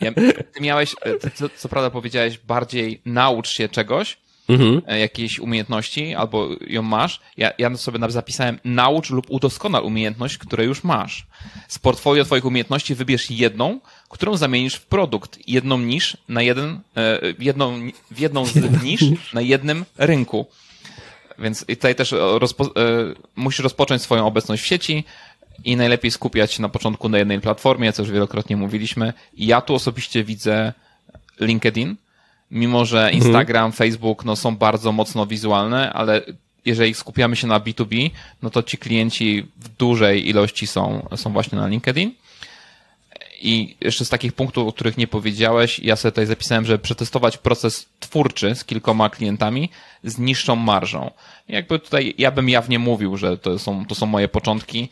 [0.00, 0.12] Ja,
[0.54, 4.18] ty miałeś, e, ty, co, co prawda powiedziałeś, bardziej naucz się czegoś,
[4.52, 4.98] mhm.
[5.00, 7.20] jakiejś umiejętności, albo ją masz.
[7.36, 11.26] Ja, ja sobie zapisałem naucz lub udoskonal umiejętność, które już masz.
[11.68, 15.38] Z portfolio twoich umiejętności wybierz jedną, którą zamienisz w produkt.
[15.48, 20.46] Jedną niż na jeden, e, jedną, w jedną z nisz na jednym rynku.
[21.38, 22.68] Więc tutaj też rozpo, e,
[23.36, 25.04] musisz rozpocząć swoją obecność w sieci
[25.64, 29.12] i najlepiej skupiać się na początku na jednej platformie, co już wielokrotnie mówiliśmy.
[29.36, 30.72] Ja tu osobiście widzę
[31.40, 31.96] LinkedIn,
[32.52, 33.16] mimo że mhm.
[33.16, 33.72] Instagram, mhm.
[33.72, 36.22] Facebook no, są bardzo mocno wizualne, ale
[36.64, 38.10] jeżeli skupiamy się na B2B,
[38.42, 42.12] no to ci klienci w dużej ilości są, są właśnie na LinkedIn.
[43.44, 47.38] I jeszcze z takich punktów, o których nie powiedziałeś, ja sobie tutaj zapisałem, że przetestować
[47.38, 49.70] proces twórczy z kilkoma klientami
[50.04, 51.10] z niższą marżą.
[51.48, 54.88] Jakby tutaj ja bym jawnie mówił, że to są, to są moje początki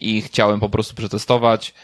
[0.00, 1.74] i chciałem po prostu przetestować.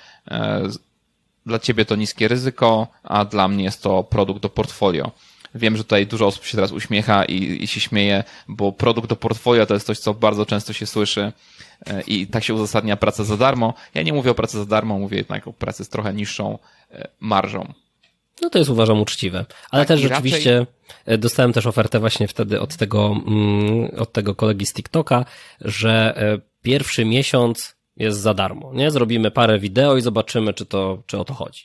[1.49, 5.11] Dla ciebie to niskie ryzyko, a dla mnie jest to produkt do portfolio.
[5.55, 9.17] Wiem, że tutaj dużo osób się teraz uśmiecha i, i się śmieje, bo produkt do
[9.17, 11.33] portfolio to jest coś, co bardzo często się słyszy
[11.87, 13.75] e, i tak się uzasadnia praca za darmo.
[13.95, 16.59] Ja nie mówię o pracy za darmo, mówię jednak o pracy z trochę niższą
[16.91, 17.73] e, marżą.
[18.43, 19.45] No to jest uważam uczciwe.
[19.71, 20.67] Ale Tak, też rzeczywiście
[21.07, 25.25] e, dostałem też ofertę właśnie wtedy od tego, mm, od tego kolegi z TikToka,
[25.61, 28.91] że e, pierwszy miesiąc jest za darmo, nie?
[28.91, 31.63] Zrobimy parę wideo i zobaczymy, czy to, czy o to chodzi.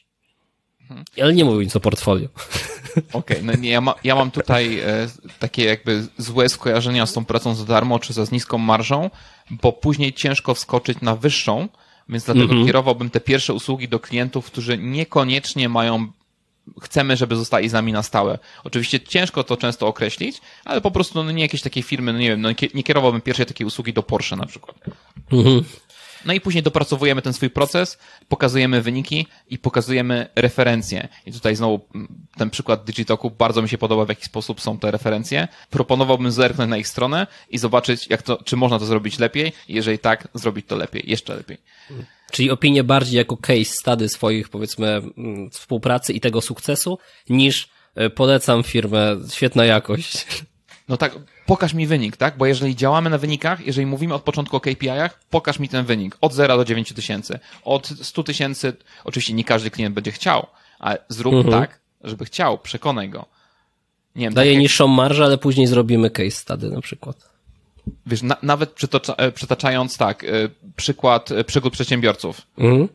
[0.82, 1.06] Mhm.
[1.22, 2.30] Ale nie mówił nic o portfolio.
[3.14, 5.08] Okej, no nie, ja, ma, ja mam tutaj e,
[5.40, 9.10] takie jakby złe skojarzenia z tą pracą za darmo, czy za z niską marżą,
[9.52, 11.68] bo później ciężko wskoczyć na wyższą,
[12.10, 12.66] więc dlatego Mhm.
[12.66, 16.08] kierowałbym te pierwsze usługi do klientów, którzy niekoniecznie mają
[16.82, 18.40] chcemy, żeby zostali z nami na stałe.
[18.64, 22.30] Oczywiście ciężko to często określić, ale po prostu no nie jakieś takie firmy, no nie
[22.30, 24.76] wiem, no nie- nie kierowałbym pierwszej takiej usługi do Porsche na przykład.
[25.32, 25.64] Mhm.
[26.26, 27.98] No i później dopracowujemy ten swój proces,
[28.28, 31.08] pokazujemy wyniki i pokazujemy referencje.
[31.26, 32.08] I tutaj znowu mm,
[32.38, 35.48] ten przykład Digitoku bardzo mi się podoba, w jaki sposób są te referencje.
[35.70, 39.52] Proponowałbym zerknąć na ich stronę i zobaczyć, jak to, czy można to zrobić lepiej.
[39.68, 41.58] Jeżeli tak, zrobić to lepiej, jeszcze lepiej.
[42.32, 46.98] Czyli opinie bardziej jako case study swoich, powiedzmy, mm, współpracy i tego sukcesu,
[47.30, 50.26] niż e, polecam firmę, świetna jakość.
[50.90, 51.12] No tak,
[51.46, 52.38] pokaż mi wynik, tak?
[52.38, 56.18] Bo jeżeli działamy na wynikach, jeżeli mówimy od początku o KPI-ach, pokaż mi ten wynik.
[56.22, 57.40] Od 0 do 9 tysięcy.
[57.64, 58.74] Od 100 tysięcy,
[59.04, 60.48] oczywiście nie każdy klient będzie chciał,
[60.80, 61.62] ale zrób Mhm.
[61.62, 63.26] tak, żeby chciał, przekonaj go.
[64.16, 67.30] Nie wiem, Daje tak jak- niższą marżę, ale później zrobimy case study na przykład.
[68.06, 70.28] wiesz, na, nawet przytocza, e, przytaczając tak, e,
[70.76, 72.88] przykład e, przygód przedsiębiorców, Mhm.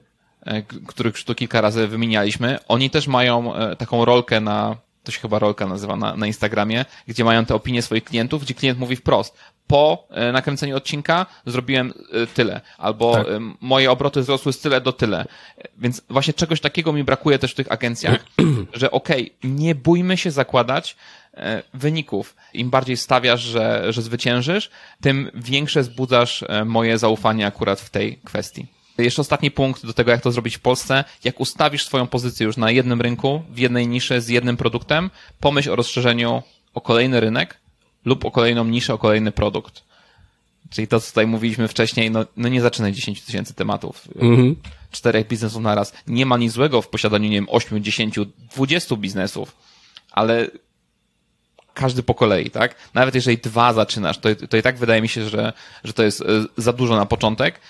[0.87, 5.39] których już tu kilka razy wymienialiśmy, oni też mają taką rolkę na, to się chyba
[5.39, 9.39] rolka nazywa na, na Instagramie, gdzie mają te opinie swoich klientów, gdzie klient mówi wprost,
[9.69, 13.27] po e, nakręceniu odcinka zrobiłem e, tyle, albo Tak.
[13.27, 15.27] e, moje obroty wzrosły z tyle do tyle.
[15.79, 18.25] Więc właśnie czegoś takiego mi brakuje też w tych agencjach,
[18.73, 20.97] że okej, nie bójmy się zakładać
[21.75, 22.37] wyników.
[22.53, 24.71] Im bardziej stawiasz, że, że zwyciężysz,
[25.01, 28.67] tym większe zbudzasz moje zaufanie akurat w tej kwestii.
[28.99, 31.05] Jeszcze ostatni punkt do tego, jak to zrobić w Polsce.
[31.25, 35.71] Jak ustawisz swoją pozycję już na jednym rynku, w jednej niszy z jednym produktem, pomyśl
[35.73, 36.43] o rozszerzeniu
[36.75, 37.59] o kolejny rynek
[38.05, 39.83] lub o kolejną niszę, o kolejny produkt.
[40.71, 44.57] Czyli to, co tutaj mówiliśmy wcześniej, no, no nie zaczynaj 10 tysięcy tematów, Mhm.
[44.91, 45.93] czterech biznesów na raz.
[46.07, 48.19] Nie ma nic złego w posiadaniu, nie wiem, 8, 10,
[48.57, 49.57] 20 biznesów,
[50.13, 50.47] ale
[51.75, 52.75] każdy po kolei, tak?
[52.95, 55.53] Nawet jeżeli dwa zaczynasz, to, to i tak wydaje mi się, że,
[55.85, 56.25] że to jest e,
[56.57, 57.61] za dużo na początek.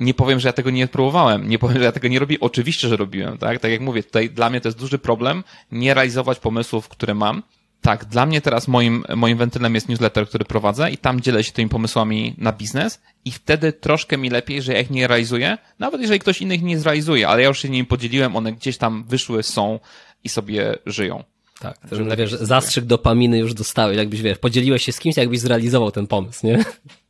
[0.00, 2.36] Nie powiem, że ja tego nie próbowałem, nie powiem, że ja tego nie robię.
[2.40, 3.60] Oczywiście, że robiłem, tak?
[3.60, 7.42] Tak jak mówię, tutaj dla mnie to jest duży problem nie realizować pomysłów, które mam.
[7.80, 11.52] Tak, dla mnie teraz moim, moim wentylem jest newsletter, który prowadzę i tam dzielę się
[11.52, 16.00] tymi pomysłami na biznes i wtedy troszkę mi lepiej, że ja ich nie realizuję, nawet
[16.00, 19.42] jeżeli ktoś innych nie zrealizuje, ale ja już się nimi podzieliłem, one gdzieś tam wyszły,
[19.42, 19.80] są
[20.24, 21.24] i sobie żyją.
[21.60, 25.16] Tak, Że ten, lepiej wiesz, zastrzyk dopaminy już dostałeś, jakbyś, wiesz, podzieliłeś się z kimś,
[25.16, 26.64] jakbyś zrealizował ten pomysł, nie?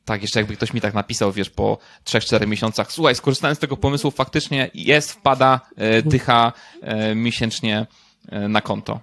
[0.04, 3.76] Tak, jeszcze jakby ktoś mi tak napisał, wiesz, po 3-4 miesiącach, słuchaj, skorzystałem z tego
[3.76, 7.86] pomysłu, faktycznie jest, wpada e, dycha e, miesięcznie
[8.28, 9.00] e, na konto.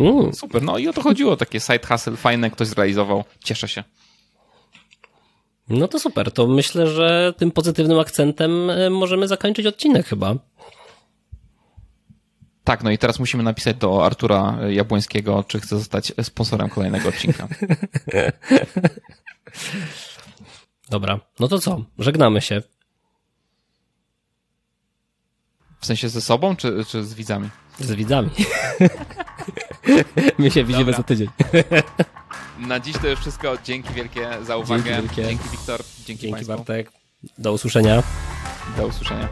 [0.00, 0.34] Mm.
[0.34, 3.84] Super, no i o to chodziło, takie side hustle fajne, ktoś zrealizował, cieszę się.
[5.68, 10.34] No to super, to myślę, że tym pozytywnym akcentem możemy zakończyć odcinek chyba.
[12.64, 17.48] Tak, no i teraz musimy napisać do Artura Jabłońskiego, czy chce zostać sponsorem kolejnego odcinka.
[20.90, 21.84] Dobra, no to co?
[21.98, 22.62] Żegnamy się.
[25.80, 27.50] W sensie ze sobą, czy, czy z widzami?
[27.78, 28.30] Z widzami.
[30.38, 30.96] My się widzimy Dobra.
[30.96, 31.28] za tydzień.
[32.58, 33.58] Na dziś to już wszystko.
[33.64, 34.84] Dzięki wielkie za uwagę.
[34.84, 35.24] Dzięki wielkie.
[35.24, 35.80] Dzięki Wiktor.
[36.04, 36.56] Dzięki, Dzięki Państwu.
[36.56, 36.92] Bartek.
[37.38, 38.02] Do usłyszenia.
[38.76, 39.28] Do usłyszenia.